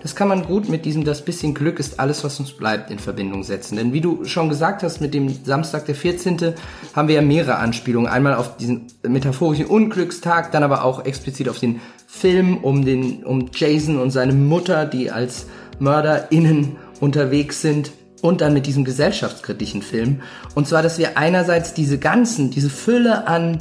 das 0.02 0.16
kann 0.16 0.28
man 0.28 0.44
gut 0.44 0.70
mit 0.70 0.86
diesem, 0.86 1.04
das 1.04 1.22
bisschen 1.22 1.52
Glück 1.52 1.78
ist 1.78 2.00
alles, 2.00 2.24
was 2.24 2.40
uns 2.40 2.52
bleibt, 2.52 2.90
in 2.90 2.98
Verbindung 2.98 3.42
setzen. 3.44 3.76
Denn 3.76 3.92
wie 3.92 4.00
du 4.00 4.24
schon 4.24 4.48
gesagt 4.48 4.82
hast, 4.82 5.02
mit 5.02 5.12
dem 5.12 5.44
Samstag 5.44 5.84
der 5.84 5.94
14. 5.94 6.54
haben 6.94 7.08
wir 7.08 7.16
ja 7.16 7.22
mehrere 7.22 7.56
Anspielungen. 7.56 8.10
Einmal 8.10 8.34
auf 8.34 8.56
diesen 8.56 8.86
metaphorischen 9.06 9.66
Unglückstag, 9.66 10.50
dann 10.50 10.62
aber 10.62 10.84
auch 10.84 11.04
explizit 11.04 11.50
auf 11.50 11.58
den 11.58 11.82
Film 12.06 12.56
um 12.58 12.86
den, 12.86 13.24
um 13.24 13.50
Jason 13.52 13.98
und 13.98 14.12
seine 14.12 14.32
Mutter, 14.32 14.86
die 14.86 15.10
als 15.10 15.46
MörderInnen 15.78 16.76
unterwegs 17.00 17.60
sind 17.60 17.92
und 18.22 18.40
dann 18.40 18.54
mit 18.54 18.66
diesem 18.66 18.84
gesellschaftskritischen 18.84 19.82
Film. 19.82 20.22
Und 20.54 20.68
zwar, 20.68 20.82
dass 20.82 20.98
wir 20.98 21.18
einerseits 21.18 21.74
diese 21.74 21.98
ganzen, 21.98 22.50
diese 22.50 22.70
Fülle 22.70 23.26
an 23.26 23.58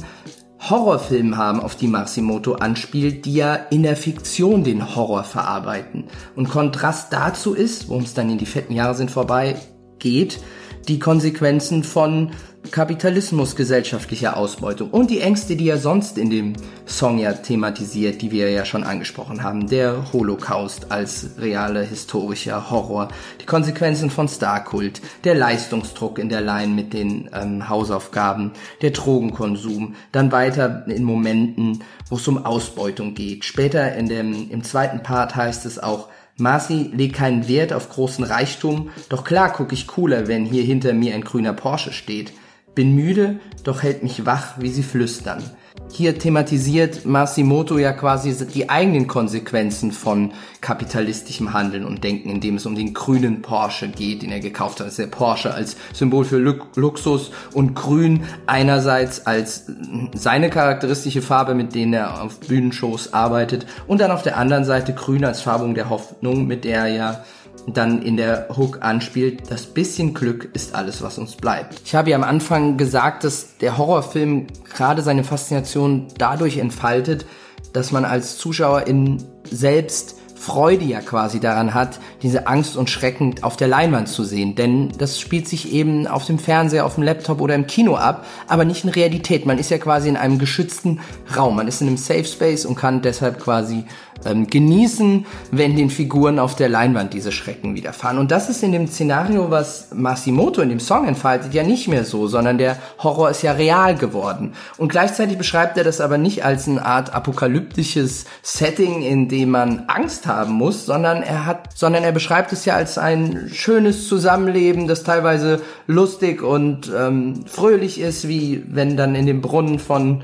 Horrorfilmen 0.68 1.36
haben, 1.36 1.60
auf 1.60 1.74
die 1.74 1.88
Masimoto 1.88 2.54
anspielt, 2.54 3.24
die 3.24 3.34
ja 3.34 3.54
in 3.54 3.82
der 3.82 3.96
Fiktion 3.96 4.62
den 4.62 4.94
Horror 4.94 5.24
verarbeiten. 5.24 6.04
Und 6.36 6.48
Kontrast 6.48 7.12
dazu 7.12 7.54
ist, 7.54 7.88
worum 7.88 8.04
es 8.04 8.14
dann 8.14 8.30
in 8.30 8.38
die 8.38 8.46
fetten 8.46 8.74
Jahre 8.74 8.94
sind 8.94 9.10
vorbei 9.10 9.56
geht, 9.98 10.40
die 10.88 10.98
Konsequenzen 10.98 11.84
von 11.84 12.30
Kapitalismus 12.70 13.56
gesellschaftlicher 13.56 14.36
Ausbeutung 14.36 14.90
und 14.90 15.10
die 15.10 15.20
Ängste, 15.20 15.56
die 15.56 15.68
er 15.68 15.78
sonst 15.78 16.16
in 16.16 16.30
dem 16.30 16.54
Song 16.86 17.18
ja 17.18 17.32
thematisiert, 17.32 18.22
die 18.22 18.30
wir 18.30 18.50
ja 18.50 18.64
schon 18.64 18.84
angesprochen 18.84 19.42
haben, 19.42 19.68
der 19.68 20.12
Holocaust 20.12 20.90
als 20.92 21.30
realer 21.38 21.82
historischer 21.82 22.70
Horror, 22.70 23.08
die 23.40 23.46
Konsequenzen 23.46 24.10
von 24.10 24.28
Starkult, 24.28 25.02
der 25.24 25.34
Leistungsdruck 25.34 26.18
in 26.18 26.28
der 26.28 26.40
Line 26.40 26.72
mit 26.72 26.92
den 26.92 27.28
ähm, 27.34 27.68
Hausaufgaben, 27.68 28.52
der 28.80 28.90
Drogenkonsum, 28.90 29.96
dann 30.12 30.30
weiter 30.30 30.84
in 30.86 31.02
Momenten, 31.02 31.82
wo 32.08 32.16
es 32.16 32.28
um 32.28 32.46
Ausbeutung 32.46 33.14
geht. 33.14 33.44
Später 33.44 33.94
in 33.94 34.08
dem, 34.08 34.50
im 34.50 34.62
zweiten 34.62 35.02
Part 35.02 35.34
heißt 35.34 35.66
es 35.66 35.78
auch, 35.78 36.08
Marcy 36.38 36.90
legt 36.94 37.16
keinen 37.16 37.46
Wert 37.48 37.72
auf 37.72 37.90
großen 37.90 38.24
Reichtum, 38.24 38.90
doch 39.08 39.24
klar 39.24 39.52
gucke 39.52 39.74
ich 39.74 39.86
cooler, 39.86 40.28
wenn 40.28 40.46
hier 40.46 40.62
hinter 40.62 40.94
mir 40.94 41.14
ein 41.14 41.24
grüner 41.24 41.52
Porsche 41.52 41.92
steht. 41.92 42.32
Bin 42.74 42.94
müde, 42.94 43.40
doch 43.64 43.82
hält 43.82 44.02
mich 44.02 44.24
wach, 44.24 44.54
wie 44.58 44.70
sie 44.70 44.82
flüstern. 44.82 45.42
Hier 45.90 46.18
thematisiert 46.18 47.04
Masimoto 47.04 47.78
ja 47.78 47.92
quasi 47.92 48.34
die 48.46 48.70
eigenen 48.70 49.06
Konsequenzen 49.06 49.92
von 49.92 50.32
kapitalistischem 50.62 51.52
Handeln 51.52 51.84
und 51.84 52.02
Denken, 52.02 52.30
indem 52.30 52.56
es 52.56 52.64
um 52.64 52.74
den 52.74 52.94
grünen 52.94 53.42
Porsche 53.42 53.88
geht, 53.88 54.22
den 54.22 54.32
er 54.32 54.40
gekauft 54.40 54.80
hat. 54.80 54.86
Das 54.86 54.94
ist 54.94 54.98
der 54.98 55.06
Porsche 55.08 55.52
als 55.52 55.76
Symbol 55.92 56.24
für 56.24 56.38
Luxus 56.38 57.30
und 57.52 57.74
grün 57.74 58.24
einerseits 58.46 59.26
als 59.26 59.66
seine 60.14 60.48
charakteristische 60.48 61.20
Farbe, 61.20 61.54
mit 61.54 61.74
denen 61.74 61.92
er 61.92 62.22
auf 62.22 62.40
Bühnenshows 62.40 63.12
arbeitet 63.12 63.66
und 63.86 64.00
dann 64.00 64.10
auf 64.10 64.22
der 64.22 64.38
anderen 64.38 64.64
Seite 64.64 64.94
grün 64.94 65.24
als 65.26 65.42
Farbung 65.42 65.74
der 65.74 65.90
Hoffnung, 65.90 66.46
mit 66.46 66.64
der 66.64 66.84
er 66.84 66.88
ja 66.88 67.24
dann 67.66 68.02
in 68.02 68.16
der 68.16 68.48
Hook 68.56 68.78
anspielt, 68.82 69.50
das 69.50 69.66
bisschen 69.66 70.14
Glück 70.14 70.50
ist 70.52 70.74
alles, 70.74 71.02
was 71.02 71.18
uns 71.18 71.36
bleibt. 71.36 71.80
Ich 71.84 71.94
habe 71.94 72.10
ja 72.10 72.16
am 72.16 72.24
Anfang 72.24 72.76
gesagt, 72.76 73.24
dass 73.24 73.56
der 73.58 73.78
Horrorfilm 73.78 74.46
gerade 74.74 75.02
seine 75.02 75.24
Faszination 75.24 76.06
dadurch 76.18 76.58
entfaltet, 76.58 77.26
dass 77.72 77.92
man 77.92 78.04
als 78.04 78.36
Zuschauer 78.38 78.86
in 78.86 79.22
selbst 79.50 80.16
Freude 80.42 80.84
ja 80.84 81.00
quasi 81.00 81.38
daran 81.38 81.72
hat, 81.72 82.00
diese 82.22 82.48
Angst 82.48 82.76
und 82.76 82.90
Schrecken 82.90 83.36
auf 83.42 83.56
der 83.56 83.68
Leinwand 83.68 84.08
zu 84.08 84.24
sehen. 84.24 84.56
Denn 84.56 84.90
das 84.98 85.20
spielt 85.20 85.46
sich 85.46 85.72
eben 85.72 86.08
auf 86.08 86.26
dem 86.26 86.40
Fernseher, 86.40 86.84
auf 86.84 86.96
dem 86.96 87.04
Laptop 87.04 87.40
oder 87.40 87.54
im 87.54 87.68
Kino 87.68 87.94
ab, 87.94 88.26
aber 88.48 88.64
nicht 88.64 88.82
in 88.82 88.90
Realität. 88.90 89.46
Man 89.46 89.58
ist 89.58 89.70
ja 89.70 89.78
quasi 89.78 90.08
in 90.08 90.16
einem 90.16 90.40
geschützten 90.40 90.98
Raum. 91.36 91.54
Man 91.54 91.68
ist 91.68 91.80
in 91.80 91.86
einem 91.86 91.96
Safe 91.96 92.24
Space 92.24 92.64
und 92.64 92.74
kann 92.74 93.02
deshalb 93.02 93.38
quasi 93.38 93.84
ähm, 94.24 94.46
genießen, 94.46 95.26
wenn 95.50 95.76
den 95.76 95.90
Figuren 95.90 96.38
auf 96.38 96.54
der 96.54 96.68
Leinwand 96.68 97.12
diese 97.14 97.32
Schrecken 97.32 97.74
widerfahren. 97.74 98.18
Und 98.18 98.30
das 98.30 98.48
ist 98.48 98.62
in 98.62 98.72
dem 98.72 98.86
Szenario, 98.86 99.50
was 99.50 99.88
Masimoto 99.94 100.60
in 100.60 100.68
dem 100.68 100.80
Song 100.80 101.06
entfaltet, 101.06 101.54
ja 101.54 101.62
nicht 101.62 101.88
mehr 101.88 102.04
so, 102.04 102.26
sondern 102.26 102.58
der 102.58 102.76
Horror 102.98 103.30
ist 103.30 103.42
ja 103.42 103.52
real 103.52 103.94
geworden. 103.94 104.54
Und 104.78 104.88
gleichzeitig 104.88 105.38
beschreibt 105.38 105.76
er 105.78 105.84
das 105.84 106.00
aber 106.00 106.18
nicht 106.18 106.44
als 106.44 106.68
eine 106.68 106.84
Art 106.84 107.14
apokalyptisches 107.14 108.24
Setting, 108.42 109.02
in 109.02 109.28
dem 109.28 109.50
man 109.50 109.84
Angst 109.88 110.26
haben 110.26 110.52
muss, 110.52 110.86
sondern 110.86 111.22
er 111.22 111.46
hat, 111.46 111.70
sondern 111.74 112.04
er 112.04 112.12
beschreibt 112.12 112.52
es 112.52 112.64
ja 112.64 112.74
als 112.74 112.98
ein 112.98 113.50
schönes 113.52 114.08
Zusammenleben, 114.08 114.88
das 114.88 115.02
teilweise 115.02 115.60
lustig 115.86 116.42
und 116.42 116.90
ähm, 116.96 117.44
fröhlich 117.46 118.00
ist, 118.00 118.28
wie 118.28 118.64
wenn 118.68 118.96
dann 118.96 119.14
in 119.14 119.26
dem 119.26 119.40
Brunnen 119.40 119.78
von 119.78 120.22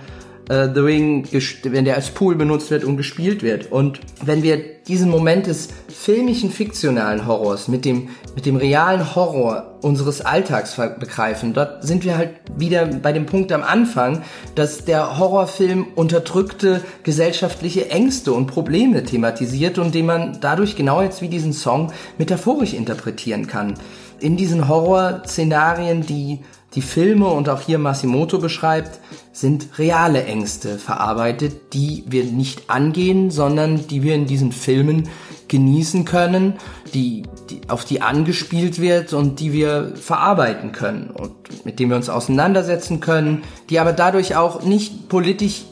äh, 0.48 0.68
The 0.72 0.80
Ring, 0.80 1.26
wenn 1.64 1.84
der 1.84 1.96
als 1.96 2.10
Pool 2.10 2.34
benutzt 2.34 2.70
wird 2.70 2.84
und 2.84 2.96
gespielt 2.96 3.42
wird. 3.42 3.70
Und 3.70 4.00
wenn 4.24 4.42
wir 4.42 4.58
diesen 4.88 5.10
Moment 5.10 5.46
des 5.46 5.68
filmischen, 5.88 6.50
fiktionalen 6.50 7.26
Horrors 7.26 7.68
mit 7.68 7.84
dem, 7.84 8.08
mit 8.34 8.46
dem 8.46 8.56
realen 8.56 9.14
Horror 9.14 9.78
unseres 9.82 10.22
Alltags 10.22 10.76
begreifen, 10.76 11.52
dort 11.52 11.84
sind 11.84 12.04
wir 12.04 12.16
halt 12.16 12.30
wieder 12.56 12.86
bei 12.86 13.12
dem 13.12 13.26
Punkt 13.26 13.52
am 13.52 13.62
Anfang, 13.62 14.22
dass 14.54 14.84
der 14.84 15.18
Horrorfilm 15.18 15.86
unterdrückte 15.94 16.82
gesellschaftliche 17.02 17.90
Ängste 17.90 18.32
und 18.32 18.46
Probleme 18.46 19.04
thematisiert 19.04 19.78
und 19.78 19.94
den 19.94 20.06
man 20.06 20.38
dadurch 20.40 20.76
genau 20.76 21.02
jetzt 21.02 21.20
wie 21.20 21.28
diesen 21.28 21.52
Song 21.52 21.92
metaphorisch 22.16 22.72
interpretieren 22.72 23.46
kann. 23.46 23.74
In 24.20 24.36
diesen 24.36 24.68
Horrorszenarien, 24.68 26.04
die 26.04 26.40
die 26.74 26.82
Filme 26.82 27.28
und 27.28 27.48
auch 27.48 27.60
hier 27.60 27.78
Masimoto 27.78 28.38
beschreibt, 28.38 29.00
sind 29.32 29.78
reale 29.78 30.24
Ängste 30.24 30.78
verarbeitet, 30.78 31.72
die 31.72 32.04
wir 32.06 32.24
nicht 32.24 32.68
angehen, 32.68 33.30
sondern 33.30 33.86
die 33.86 34.02
wir 34.02 34.14
in 34.14 34.26
diesen 34.26 34.52
Filmen 34.52 35.08
genießen 35.48 36.04
können, 36.04 36.54
die, 36.92 37.22
die, 37.48 37.60
auf 37.68 37.84
die 37.84 38.02
angespielt 38.02 38.80
wird 38.80 39.12
und 39.14 39.40
die 39.40 39.52
wir 39.52 39.92
verarbeiten 39.96 40.72
können 40.72 41.10
und 41.10 41.64
mit 41.64 41.78
denen 41.78 41.90
wir 41.90 41.96
uns 41.96 42.10
auseinandersetzen 42.10 43.00
können, 43.00 43.42
die 43.70 43.78
aber 43.78 43.92
dadurch 43.92 44.36
auch 44.36 44.62
nicht 44.62 45.08
politisch 45.08 45.62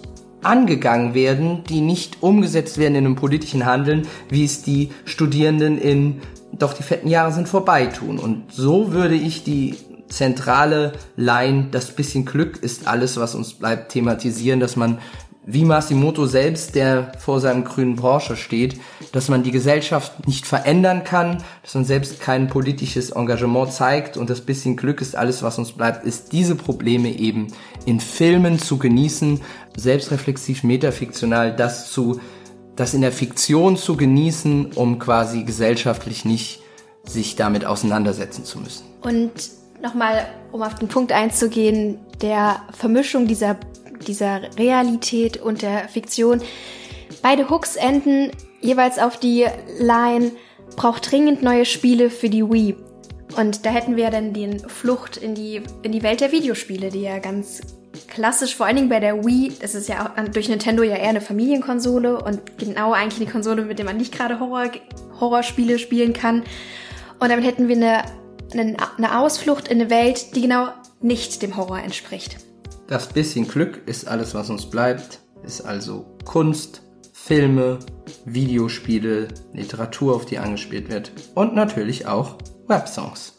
angegangen 0.42 1.14
werden, 1.14 1.64
die 1.68 1.80
nicht 1.80 2.22
umgesetzt 2.22 2.78
werden 2.78 2.94
in 2.94 3.04
einem 3.04 3.16
politischen 3.16 3.66
Handeln, 3.66 4.06
wie 4.30 4.44
es 4.44 4.62
die 4.62 4.90
Studierenden 5.04 5.76
in 5.76 6.20
Doch 6.58 6.72
die 6.72 6.82
fetten 6.82 7.08
Jahre 7.08 7.32
sind 7.32 7.48
vorbei 7.48 7.86
tun. 7.86 8.18
Und 8.18 8.52
so 8.52 8.92
würde 8.92 9.14
ich 9.14 9.44
die 9.44 9.76
zentrale 10.08 10.92
Line, 11.16 11.68
das 11.70 11.90
bisschen 11.90 12.24
Glück 12.24 12.58
ist 12.62 12.86
alles, 12.86 13.18
was 13.18 13.34
uns 13.34 13.54
bleibt, 13.54 13.92
thematisieren, 13.92 14.60
dass 14.60 14.76
man 14.76 14.98
wie 15.48 15.64
Masimoto 15.64 16.26
selbst, 16.26 16.74
der 16.74 17.12
vor 17.20 17.40
seinem 17.40 17.62
grünen 17.62 17.94
Porsche 17.94 18.36
steht, 18.36 18.80
dass 19.12 19.28
man 19.28 19.44
die 19.44 19.52
Gesellschaft 19.52 20.26
nicht 20.26 20.44
verändern 20.44 21.04
kann, 21.04 21.38
dass 21.62 21.74
man 21.76 21.84
selbst 21.84 22.20
kein 22.20 22.48
politisches 22.48 23.10
Engagement 23.10 23.72
zeigt 23.72 24.16
und 24.16 24.28
das 24.28 24.40
bisschen 24.40 24.76
Glück 24.76 25.00
ist 25.00 25.14
alles, 25.14 25.44
was 25.44 25.58
uns 25.58 25.70
bleibt, 25.70 26.04
ist 26.04 26.32
diese 26.32 26.56
Probleme 26.56 27.10
eben 27.10 27.46
in 27.84 28.00
Filmen 28.00 28.58
zu 28.58 28.76
genießen, 28.76 29.40
selbstreflexiv, 29.76 30.64
metafiktional, 30.64 31.54
das 31.54 31.92
zu, 31.92 32.20
das 32.76 32.94
in 32.94 33.00
der 33.00 33.12
Fiktion 33.12 33.76
zu 33.76 33.96
genießen, 33.96 34.72
um 34.74 34.98
quasi 34.98 35.42
gesellschaftlich 35.42 36.24
nicht 36.24 36.60
sich 37.04 37.36
damit 37.36 37.64
auseinandersetzen 37.64 38.44
zu 38.44 38.58
müssen. 38.58 38.84
Und 39.02 39.32
nochmal, 39.82 40.26
um 40.52 40.62
auf 40.62 40.74
den 40.74 40.88
Punkt 40.88 41.12
einzugehen, 41.12 41.98
der 42.20 42.62
Vermischung 42.72 43.26
dieser, 43.26 43.56
dieser 44.06 44.42
Realität 44.58 45.36
und 45.38 45.62
der 45.62 45.88
Fiktion. 45.88 46.42
Beide 47.22 47.48
Hooks 47.50 47.76
enden 47.76 48.30
jeweils 48.60 48.98
auf 48.98 49.18
die 49.18 49.46
Line, 49.78 50.32
braucht 50.76 51.10
dringend 51.10 51.42
neue 51.42 51.64
Spiele 51.64 52.10
für 52.10 52.28
die 52.28 52.44
Wii. 52.44 52.76
Und 53.36 53.64
da 53.64 53.70
hätten 53.70 53.96
wir 53.96 54.10
dann 54.10 54.32
den 54.32 54.60
Flucht 54.60 55.16
in 55.16 55.34
die, 55.34 55.62
in 55.82 55.92
die 55.92 56.02
Welt 56.02 56.20
der 56.20 56.32
Videospiele, 56.32 56.90
die 56.90 57.02
ja 57.02 57.18
ganz 57.18 57.60
klassisch, 58.08 58.56
vor 58.56 58.66
allen 58.66 58.76
Dingen 58.76 58.88
bei 58.88 59.00
der 59.00 59.24
Wii, 59.24 59.52
das 59.60 59.74
ist 59.74 59.88
ja 59.88 60.14
auch 60.16 60.28
durch 60.28 60.48
Nintendo 60.48 60.82
ja 60.82 60.96
eher 60.96 61.08
eine 61.08 61.20
Familienkonsole 61.20 62.22
und 62.22 62.58
genau 62.58 62.92
eigentlich 62.92 63.20
eine 63.20 63.30
Konsole, 63.30 63.62
mit 63.62 63.78
der 63.78 63.86
man 63.86 63.96
nicht 63.96 64.12
gerade 64.12 64.40
Horror, 64.40 64.70
Horrorspiele 65.20 65.78
spielen 65.78 66.12
kann. 66.12 66.42
Und 67.18 67.30
damit 67.30 67.44
hätten 67.44 67.68
wir 67.68 67.76
eine 67.76 68.04
eine 68.52 69.18
Ausflucht 69.18 69.68
in 69.68 69.80
eine 69.80 69.90
Welt, 69.90 70.36
die 70.36 70.42
genau 70.42 70.68
nicht 71.00 71.42
dem 71.42 71.56
Horror 71.56 71.80
entspricht. 71.80 72.36
Das 72.86 73.08
bisschen 73.08 73.48
Glück 73.48 73.82
ist 73.86 74.06
alles, 74.06 74.34
was 74.34 74.50
uns 74.50 74.66
bleibt, 74.66 75.20
ist 75.44 75.62
also 75.62 76.06
Kunst, 76.24 76.82
Filme, 77.12 77.80
Videospiele, 78.24 79.28
Literatur, 79.52 80.14
auf 80.14 80.26
die 80.26 80.38
angespielt 80.38 80.88
wird 80.88 81.10
und 81.34 81.54
natürlich 81.54 82.06
auch 82.06 82.36
Websongs. 82.68 83.35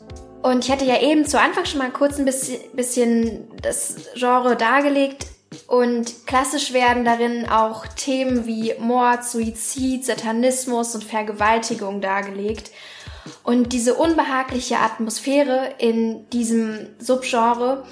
Und 0.47 0.63
ich 0.63 0.71
hatte 0.71 0.85
ja 0.85 1.01
eben 1.01 1.25
zu 1.25 1.37
Anfang 1.37 1.65
schon 1.65 1.79
mal 1.79 1.91
kurz 1.91 2.17
ein 2.17 2.23
bisschen, 2.23 3.49
das 3.61 3.95
Genre 4.15 4.55
dargelegt. 4.55 5.27
Und 5.67 6.25
klassisch 6.25 6.71
werden 6.71 7.03
darin 7.03 7.49
auch 7.49 7.85
Themen 7.85 8.45
wie 8.45 8.73
Mord, 8.79 9.25
Suizid, 9.25 10.05
Satanismus 10.05 10.95
und 10.95 11.03
Vergewaltigung 11.03 11.99
dargelegt. 11.99 12.71
Und 13.43 13.73
diese 13.73 13.95
unbehagliche 13.95 14.77
Atmosphäre 14.79 15.73
in 15.79 16.29
diesem 16.29 16.91
Subgenre 16.97 17.83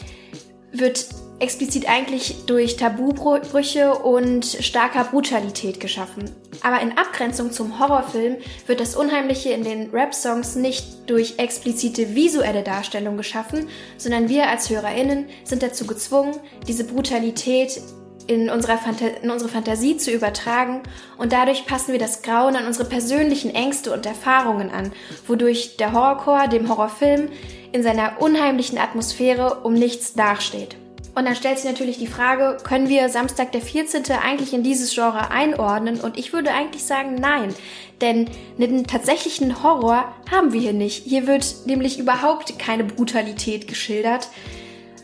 wird 0.71 1.07
explizit 1.39 1.89
eigentlich 1.89 2.45
durch 2.45 2.77
Tabubrüche 2.77 3.93
und 3.93 4.45
starker 4.45 5.03
Brutalität 5.05 5.79
geschaffen. 5.79 6.31
Aber 6.61 6.81
in 6.81 6.97
Abgrenzung 6.97 7.51
zum 7.51 7.79
Horrorfilm 7.79 8.37
wird 8.67 8.79
das 8.79 8.95
Unheimliche 8.95 9.49
in 9.49 9.63
den 9.63 9.89
Rap-Songs 9.91 10.55
nicht 10.55 11.09
durch 11.09 11.35
explizite 11.37 12.15
visuelle 12.15 12.63
Darstellung 12.63 13.17
geschaffen, 13.17 13.67
sondern 13.97 14.29
wir 14.29 14.49
als 14.49 14.69
HörerInnen 14.69 15.25
sind 15.43 15.61
dazu 15.61 15.85
gezwungen, 15.85 16.35
diese 16.67 16.85
Brutalität 16.85 17.81
in, 18.27 18.49
unserer 18.49 18.79
in 19.21 19.29
unsere 19.29 19.51
Fantasie 19.51 19.97
zu 19.97 20.11
übertragen 20.11 20.81
und 21.17 21.31
dadurch 21.31 21.65
passen 21.67 21.91
wir 21.91 21.99
das 21.99 22.21
Grauen 22.21 22.55
an 22.55 22.65
unsere 22.65 22.87
persönlichen 22.87 23.53
Ängste 23.53 23.93
und 23.93 24.05
Erfahrungen 24.05 24.71
an, 24.71 24.91
wodurch 25.27 25.77
der 25.77 25.91
Horrorcore 25.91 26.49
dem 26.49 26.69
Horrorfilm 26.69 27.29
in 27.71 27.83
seiner 27.83 28.21
unheimlichen 28.21 28.77
Atmosphäre 28.77 29.59
um 29.63 29.73
nichts 29.73 30.15
nachsteht. 30.15 30.75
Und 31.15 31.23
dann 31.23 31.36
stellt 31.36 31.58
sich 31.58 31.69
natürlich 31.69 31.97
die 31.97 32.08
Frage, 32.08 32.58
können 32.62 32.89
wir 32.89 33.08
Samstag 33.08 33.54
der 33.54 33.62
14. 33.62 34.04
eigentlich 34.21 34.54
in 34.54 34.63
dieses 34.63 34.93
Genre 34.93 35.32
einordnen? 35.32 36.01
Und 36.01 36.17
ich 36.17 36.34
würde 36.34 36.51
eigentlich 36.51 36.84
sagen, 36.84 37.15
nein. 37.15 37.56
Denn 38.01 38.30
einen 38.60 38.86
tatsächlichen 38.86 39.63
Horror 39.63 40.13
haben 40.30 40.51
wir 40.51 40.60
hier 40.60 40.73
nicht. 40.73 41.06
Hier 41.06 41.25
wird 41.25 41.45
nämlich 41.65 41.97
überhaupt 41.99 42.60
keine 42.60 42.84
Brutalität 42.84 43.69
geschildert, 43.69 44.28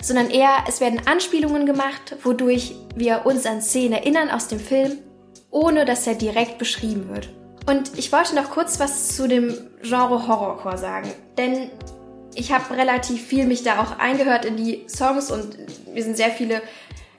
sondern 0.02 0.30
eher, 0.30 0.52
es 0.68 0.82
werden 0.82 1.02
Anspielungen 1.06 1.66
gemacht, 1.66 2.18
wodurch 2.24 2.76
wir 2.94 3.26
uns 3.26 3.46
an 3.46 3.62
Szenen 3.62 3.94
erinnern 3.94 4.30
aus 4.30 4.50
dem 4.50 4.60
Film, 4.60 4.98
ohne 5.50 5.86
dass 5.86 6.08
er 6.08 6.16
direkt 6.16 6.58
beschrieben 6.58 7.08
wird. 7.10 7.30
Und 7.68 7.98
ich 7.98 8.12
wollte 8.12 8.36
noch 8.36 8.50
kurz 8.50 8.82
was 8.82 9.16
zu 9.16 9.30
dem 9.30 9.56
Genre 9.82 10.28
Horrorcore 10.28 10.78
sagen. 10.78 11.10
Denn 11.38 11.70
ich 12.36 12.52
habe 12.52 12.76
relativ 12.76 13.22
viel 13.22 13.46
mich 13.46 13.64
da 13.64 13.82
auch 13.82 14.00
eingehört 14.00 14.46
in 14.46 14.58
die 14.58 14.86
Songs 14.88 15.32
und 15.32 15.58
mir 15.94 16.04
sind 16.04 16.18
sehr 16.18 16.32
viele 16.32 16.62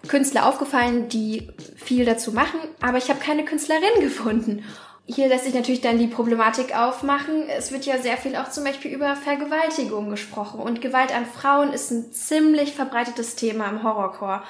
Künstler 0.09 0.47
aufgefallen, 0.47 1.09
die 1.09 1.49
viel 1.77 2.05
dazu 2.05 2.33
machen, 2.33 2.59
aber 2.81 2.99
ich 2.99 3.09
habe 3.09 3.21
keine 3.21 3.45
Künstlerin 3.45 4.01
gefunden. 4.01 4.65
Hier 5.05 5.29
lässt 5.29 5.45
sich 5.45 5.55
natürlich 5.55 5.81
dann 5.81 5.99
die 5.99 6.07
Problematik 6.07 6.77
aufmachen. 6.77 7.49
Es 7.49 7.73
wird 7.73 7.87
ja 7.87 7.99
sehr 7.99 8.17
viel 8.17 8.37
auch 8.37 8.51
zum 8.51 8.65
Beispiel 8.65 8.93
über 8.93 9.17
Vergewaltigung 9.17 10.11
gesprochen 10.11 10.61
und 10.61 10.81
Gewalt 10.81 11.15
an 11.15 11.27
Frauen 11.27 11.73
ist 11.73 11.91
ein 11.91 12.13
ziemlich 12.13 12.73
verbreitetes 12.73 13.35
Thema 13.35 13.69
im 13.69 13.83
Horrorcore. 13.83 14.43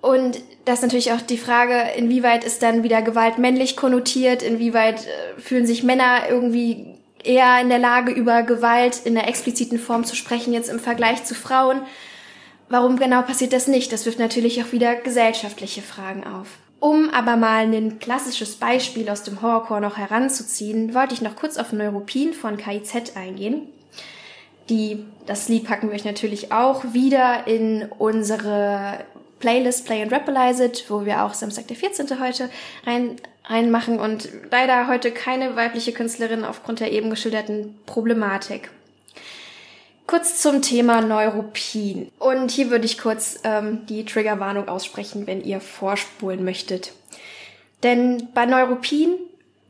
Und 0.00 0.42
das 0.66 0.80
ist 0.80 0.82
natürlich 0.82 1.12
auch 1.12 1.20
die 1.22 1.38
Frage, 1.38 1.80
inwieweit 1.96 2.44
ist 2.44 2.62
dann 2.62 2.82
wieder 2.82 3.00
Gewalt 3.00 3.38
männlich 3.38 3.74
konnotiert, 3.74 4.42
inwieweit 4.42 5.06
äh, 5.06 5.40
fühlen 5.40 5.66
sich 5.66 5.82
Männer 5.82 6.28
irgendwie 6.28 6.93
eher 7.24 7.60
in 7.60 7.68
der 7.68 7.78
Lage, 7.78 8.12
über 8.12 8.42
Gewalt 8.42 9.00
in 9.04 9.14
der 9.14 9.28
expliziten 9.28 9.78
Form 9.78 10.04
zu 10.04 10.14
sprechen, 10.14 10.52
jetzt 10.52 10.70
im 10.70 10.78
Vergleich 10.78 11.24
zu 11.24 11.34
Frauen. 11.34 11.82
Warum 12.68 12.96
genau 12.96 13.22
passiert 13.22 13.52
das 13.52 13.68
nicht? 13.68 13.92
Das 13.92 14.06
wirft 14.06 14.18
natürlich 14.18 14.62
auch 14.62 14.72
wieder 14.72 14.94
gesellschaftliche 14.94 15.82
Fragen 15.82 16.24
auf. 16.24 16.48
Um 16.80 17.08
aber 17.10 17.36
mal 17.36 17.64
ein 17.64 17.98
klassisches 17.98 18.56
Beispiel 18.56 19.08
aus 19.08 19.22
dem 19.22 19.40
Horrorcore 19.40 19.80
noch 19.80 19.96
heranzuziehen, 19.96 20.94
wollte 20.94 21.14
ich 21.14 21.22
noch 21.22 21.36
kurz 21.36 21.56
auf 21.56 21.72
Neuropin 21.72 22.34
von 22.34 22.56
KIZ 22.56 23.16
eingehen. 23.16 23.68
Die, 24.68 25.04
das 25.26 25.48
Lied 25.48 25.64
packen 25.64 25.88
wir 25.88 25.94
euch 25.94 26.04
natürlich 26.04 26.52
auch 26.52 26.84
wieder 26.92 27.46
in 27.46 27.86
unsere 27.98 28.98
Playlist 29.38 29.84
Play 29.86 30.02
and 30.02 30.12
Rapalize 30.12 30.64
It, 30.64 30.84
wo 30.88 31.04
wir 31.04 31.22
auch 31.22 31.34
Samstag 31.34 31.68
der 31.68 31.76
14. 31.76 32.20
heute 32.20 32.48
rein, 32.86 33.16
reinmachen 33.44 34.00
und 34.00 34.28
leider 34.50 34.88
heute 34.88 35.10
keine 35.10 35.56
weibliche 35.56 35.92
Künstlerin 35.92 36.44
aufgrund 36.44 36.80
der 36.80 36.92
eben 36.92 37.10
geschilderten 37.10 37.78
Problematik. 37.86 38.70
Kurz 40.06 40.40
zum 40.40 40.60
Thema 40.60 41.00
Neuropin. 41.00 42.10
Und 42.18 42.50
hier 42.50 42.70
würde 42.70 42.84
ich 42.84 42.98
kurz 42.98 43.40
ähm, 43.44 43.86
die 43.86 44.04
Triggerwarnung 44.04 44.68
aussprechen, 44.68 45.26
wenn 45.26 45.42
ihr 45.42 45.60
vorspulen 45.60 46.44
möchtet. 46.44 46.92
Denn 47.82 48.28
bei 48.34 48.44
Neuropin 48.44 49.14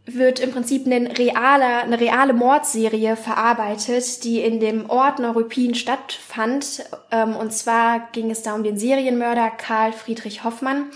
wird 0.06 0.40
im 0.40 0.52
Prinzip 0.52 0.86
eine 0.86 1.16
reale, 1.16 1.82
eine 1.82 1.98
reale 1.98 2.32
Mordserie 2.32 3.16
verarbeitet, 3.16 4.24
die 4.24 4.40
in 4.40 4.60
dem 4.60 4.90
Ort 4.90 5.18
Neuruppin 5.18 5.74
stattfand. 5.74 6.84
Ähm, 7.10 7.36
und 7.36 7.52
zwar 7.52 8.08
ging 8.12 8.30
es 8.30 8.42
da 8.42 8.54
um 8.54 8.64
den 8.64 8.78
Serienmörder 8.78 9.50
Karl 9.50 9.92
Friedrich 9.92 10.44
Hoffmann. 10.44 10.90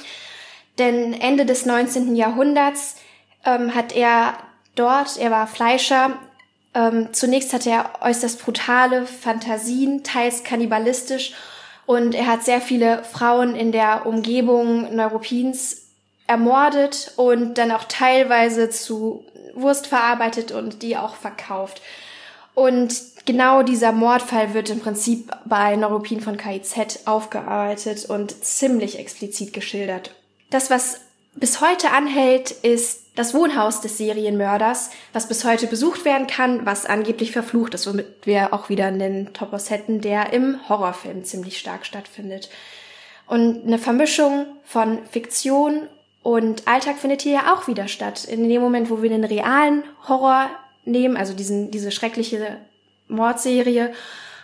Denn 0.79 1.12
Ende 1.12 1.45
des 1.45 1.67
19. 1.67 2.14
Jahrhunderts 2.14 2.97
ähm, 3.45 3.75
hat 3.75 3.95
er 3.95 4.35
dort, 4.75 5.17
er 5.19 5.31
war 5.31 5.47
Fleischer, 5.47 6.19
ähm, 6.75 7.09
zunächst 7.12 7.53
hatte 7.53 7.71
er 7.71 7.91
äußerst 8.03 8.43
brutale 8.45 9.07
Fantasien, 9.07 10.05
teils 10.05 10.45
kannibalistisch, 10.45 11.35
und 11.87 12.14
er 12.14 12.27
hat 12.27 12.45
sehr 12.45 12.61
viele 12.61 13.03
Frauen 13.03 13.57
in 13.57 13.73
der 13.73 14.05
Umgebung 14.05 14.95
Neuruppins 14.95 15.88
ermordet 16.27 17.12
und 17.17 17.57
dann 17.57 17.73
auch 17.73 17.85
teilweise 17.85 18.69
zu 18.69 19.25
Wurst 19.55 19.87
verarbeitet 19.87 20.53
und 20.53 20.83
die 20.83 20.99
auch 20.99 21.17
verkauft. 21.17 21.81
Und 22.55 22.95
genau 23.25 23.62
dieser 23.62 23.93
Mordfall 23.93 24.53
wird 24.53 24.69
im 24.69 24.81
Prinzip 24.81 25.31
bei 25.47 25.77
Neuropin 25.77 26.21
von 26.21 26.37
KIZ 26.37 27.07
aufgearbeitet 27.07 28.05
und 28.05 28.45
ziemlich 28.45 28.99
explizit 28.99 29.55
geschildert. 29.55 30.14
Das, 30.50 30.70
was 30.70 31.00
bis 31.34 31.61
heute 31.61 31.90
anhält, 31.90 32.50
ist 32.50 33.06
das 33.14 33.34
Wohnhaus 33.34 33.80
des 33.80 33.98
Serienmörders, 33.98 34.90
was 35.12 35.28
bis 35.28 35.44
heute 35.44 35.66
besucht 35.66 36.04
werden 36.04 36.26
kann, 36.26 36.64
was 36.66 36.87
angeblich 36.87 37.32
verflucht 37.32 37.74
ist, 37.74 37.87
womit 37.87 38.06
wir 38.24 38.54
auch 38.54 38.68
wieder 38.68 38.87
einen 38.87 39.32
Topos 39.32 39.70
hätten, 39.70 40.00
der 40.00 40.32
im 40.32 40.68
Horrorfilm 40.68 41.24
ziemlich 41.24 41.58
stark 41.58 41.84
stattfindet. 41.84 42.48
Und 43.26 43.66
eine 43.66 43.78
Vermischung 43.78 44.46
von 44.64 45.04
Fiktion 45.11 45.88
und 46.22 46.66
Alltag 46.66 46.98
findet 46.98 47.22
hier 47.22 47.32
ja 47.32 47.54
auch 47.54 47.66
wieder 47.68 47.88
statt. 47.88 48.24
In 48.24 48.48
dem 48.48 48.62
Moment, 48.62 48.88
wo 48.90 49.02
wir 49.02 49.11
den 49.11 49.24
realen 49.24 49.82
Horror 50.06 50.48
nehmen, 50.84 51.16
also 51.16 51.34
diesen, 51.34 51.70
diese 51.70 51.90
schreckliche 51.90 52.58
Mordserie, 53.08 53.92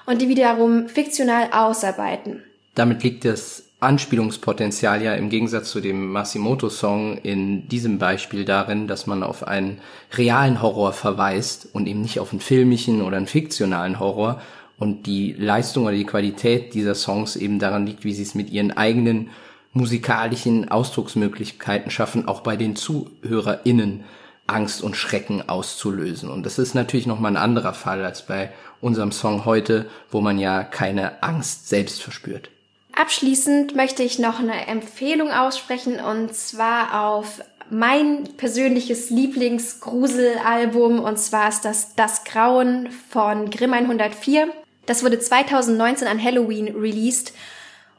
und 0.07 0.21
die 0.21 0.29
wiederum 0.29 0.89
fiktional 0.89 1.49
ausarbeiten. 1.53 2.43
Damit 2.75 3.03
liegt 3.03 3.25
das 3.25 3.64
Anspielungspotenzial 3.85 5.03
ja 5.03 5.15
im 5.15 5.29
Gegensatz 5.29 5.71
zu 5.71 5.81
dem 5.81 6.11
Masimoto-Song 6.11 7.19
in 7.19 7.69
diesem 7.69 7.99
Beispiel 7.99 8.45
darin, 8.45 8.89
dass 8.89 9.07
man 9.07 9.23
auf 9.23 9.47
einen 9.47 9.81
realen 10.13 10.61
Horror 10.61 10.93
verweist 10.93 11.69
und 11.73 11.87
eben 11.87 12.01
nicht 12.01 12.21
auf 12.21 12.33
einen 12.33 12.41
filmischen 12.41 13.03
oder 13.03 13.17
einen 13.17 13.27
fiktionalen 13.27 14.01
Horror 14.01 14.41
und 14.79 15.07
die 15.07 15.33
Leistung 15.33 15.85
oder 15.85 15.95
die 15.95 16.05
Qualität 16.05 16.75
dieser 16.75 16.95
Songs 16.95 17.37
eben 17.37 17.59
daran 17.59 17.87
liegt, 17.87 18.05
wie 18.05 18.13
sie 18.13 18.23
es 18.23 18.35
mit 18.35 18.51
ihren 18.51 18.73
eigenen 18.73 19.31
musikalischen 19.73 20.69
Ausdrucksmöglichkeiten 20.69 21.91
schaffen, 21.91 22.29
auch 22.29 22.41
bei 22.41 22.57
den 22.57 22.77
ZuhörerInnen 22.77 24.05
Angst 24.47 24.83
und 24.83 24.97
Schrecken 24.97 25.49
auszulösen. 25.49 26.31
Und 26.31 26.45
das 26.45 26.59
ist 26.59 26.75
natürlich 26.75 27.07
nochmal 27.07 27.33
ein 27.33 27.43
anderer 27.43 27.75
Fall 27.75 28.05
als 28.05 28.27
bei 28.27 28.53
unserem 28.81 29.13
Song 29.13 29.45
heute, 29.45 29.87
wo 30.11 30.21
man 30.21 30.39
ja 30.39 30.63
keine 30.63 31.23
Angst 31.23 31.69
selbst 31.69 32.03
verspürt. 32.03 32.51
Abschließend 32.97 33.75
möchte 33.75 34.03
ich 34.03 34.19
noch 34.19 34.39
eine 34.39 34.67
Empfehlung 34.69 35.31
aussprechen 35.31 35.99
und 35.99 36.35
zwar 36.35 37.05
auf 37.05 37.41
mein 37.71 38.25
persönliches 38.37 39.11
Lieblingsgruselalbum 39.11 41.01
und 41.01 41.19
zwar 41.19 41.49
ist 41.49 41.65
das 41.65 41.97
Das 41.97 42.25
Grauen 42.25 42.91
von 43.11 43.51
Grimm 43.51 43.73
104. 43.73 44.49
Das 44.87 45.03
wurde 45.03 45.19
2019 45.19 46.07
an 46.07 46.23
Halloween 46.23 46.77
released 46.77 47.33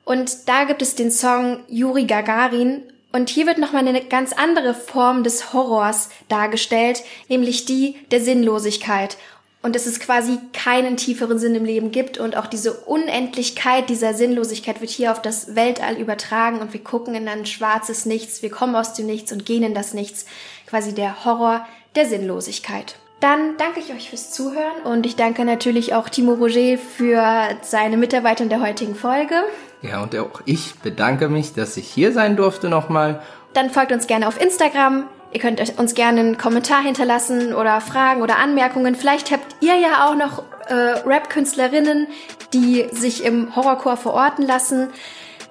und 0.05 0.47
da 0.47 0.63
gibt 0.63 0.81
es 0.81 0.95
den 0.95 1.11
Song 1.11 1.59
Yuri 1.67 2.05
Gagarin. 2.05 2.83
Und 3.11 3.29
hier 3.29 3.47
wird 3.47 3.57
nochmal 3.57 3.87
eine 3.87 4.03
ganz 4.03 4.33
andere 4.33 4.73
Form 4.73 5.23
des 5.23 5.53
Horrors 5.53 6.09
dargestellt, 6.27 7.01
nämlich 7.29 7.65
die 7.65 7.95
der 8.11 8.19
Sinnlosigkeit. 8.21 9.17
Und 9.65 9.75
dass 9.75 9.87
es 9.87 9.99
quasi 9.99 10.37
keinen 10.53 10.95
tieferen 10.95 11.39
Sinn 11.39 11.55
im 11.55 11.65
Leben 11.65 11.89
gibt 11.89 12.19
und 12.19 12.37
auch 12.37 12.45
diese 12.45 12.71
Unendlichkeit 12.71 13.89
dieser 13.89 14.13
Sinnlosigkeit 14.13 14.79
wird 14.79 14.91
hier 14.91 15.11
auf 15.11 15.23
das 15.23 15.55
Weltall 15.55 15.95
übertragen 15.95 16.59
und 16.59 16.71
wir 16.71 16.83
gucken 16.83 17.15
in 17.15 17.27
ein 17.27 17.47
schwarzes 17.47 18.05
Nichts, 18.05 18.43
wir 18.43 18.51
kommen 18.51 18.75
aus 18.75 18.93
dem 18.93 19.07
Nichts 19.07 19.31
und 19.31 19.43
gehen 19.43 19.63
in 19.63 19.73
das 19.73 19.95
Nichts. 19.95 20.27
Quasi 20.67 20.93
der 20.93 21.25
Horror 21.25 21.65
der 21.95 22.05
Sinnlosigkeit. 22.05 22.97
Dann 23.21 23.57
danke 23.57 23.79
ich 23.79 23.91
euch 23.91 24.11
fürs 24.11 24.29
Zuhören 24.29 24.83
und 24.83 25.07
ich 25.07 25.15
danke 25.15 25.43
natürlich 25.45 25.95
auch 25.95 26.09
Timo 26.09 26.33
Roger 26.33 26.77
für 26.77 27.57
seine 27.63 27.97
Mitarbeit 27.97 28.41
in 28.41 28.49
der 28.49 28.61
heutigen 28.61 28.93
Folge. 28.93 29.33
Ja, 29.81 30.03
und 30.03 30.15
auch 30.15 30.41
ich 30.45 30.75
bedanke 30.75 31.27
mich, 31.27 31.55
dass 31.55 31.75
ich 31.75 31.87
hier 31.87 32.11
sein 32.11 32.35
durfte 32.35 32.69
nochmal. 32.69 33.19
Dann 33.53 33.71
folgt 33.71 33.91
uns 33.91 34.05
gerne 34.05 34.27
auf 34.27 34.39
Instagram. 34.39 35.05
Ihr 35.35 35.41
könnt 35.41 35.77
uns 35.77 35.95
gerne 35.95 36.21
einen 36.21 36.37
Kommentar 36.37 36.81
hinterlassen 36.81 37.53
oder 37.53 37.81
Fragen 37.81 38.21
oder 38.21 38.39
Anmerkungen. 38.39 38.95
Vielleicht 38.95 39.31
habt 39.31 39.57
ihr 39.59 39.75
ja 39.77 40.07
auch 40.07 40.15
noch 40.15 40.43
äh, 40.69 40.73
Rap-Künstlerinnen, 41.05 42.07
die 42.53 42.87
sich 42.93 43.25
im 43.25 43.53
Horrorcore 43.53 43.97
verorten 43.97 44.47
lassen. 44.47 44.93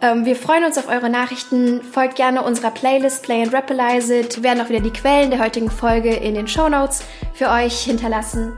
Ähm, 0.01 0.25
wir 0.25 0.37
freuen 0.37 0.65
uns 0.65 0.79
auf 0.79 0.89
eure 0.89 1.11
Nachrichten. 1.11 1.83
Folgt 1.83 2.17
gerne 2.17 2.41
unserer 2.41 2.71
Playlist 2.71 3.25
Play 3.25 3.43
and 3.43 3.53
Rapalize 3.53 4.21
It. 4.21 4.37
Wir 4.37 4.45
werden 4.45 4.63
auch 4.63 4.71
wieder 4.71 4.81
die 4.81 4.91
Quellen 4.91 5.31
der 5.31 5.41
heutigen 5.41 5.71
Folge 5.71 6.15
in 6.15 6.35
den 6.35 6.49
Show 6.49 6.71
Notes 6.71 7.05
für 7.35 7.51
euch 7.51 7.81
hinterlassen. 7.81 8.57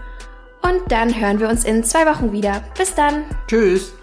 Und 0.62 0.92
dann 0.92 1.20
hören 1.20 1.40
wir 1.40 1.48
uns 1.48 1.64
in 1.64 1.82
zwei 1.82 2.06
Wochen 2.06 2.30
wieder. 2.30 2.62
Bis 2.78 2.94
dann. 2.94 3.24
Tschüss. 3.48 3.95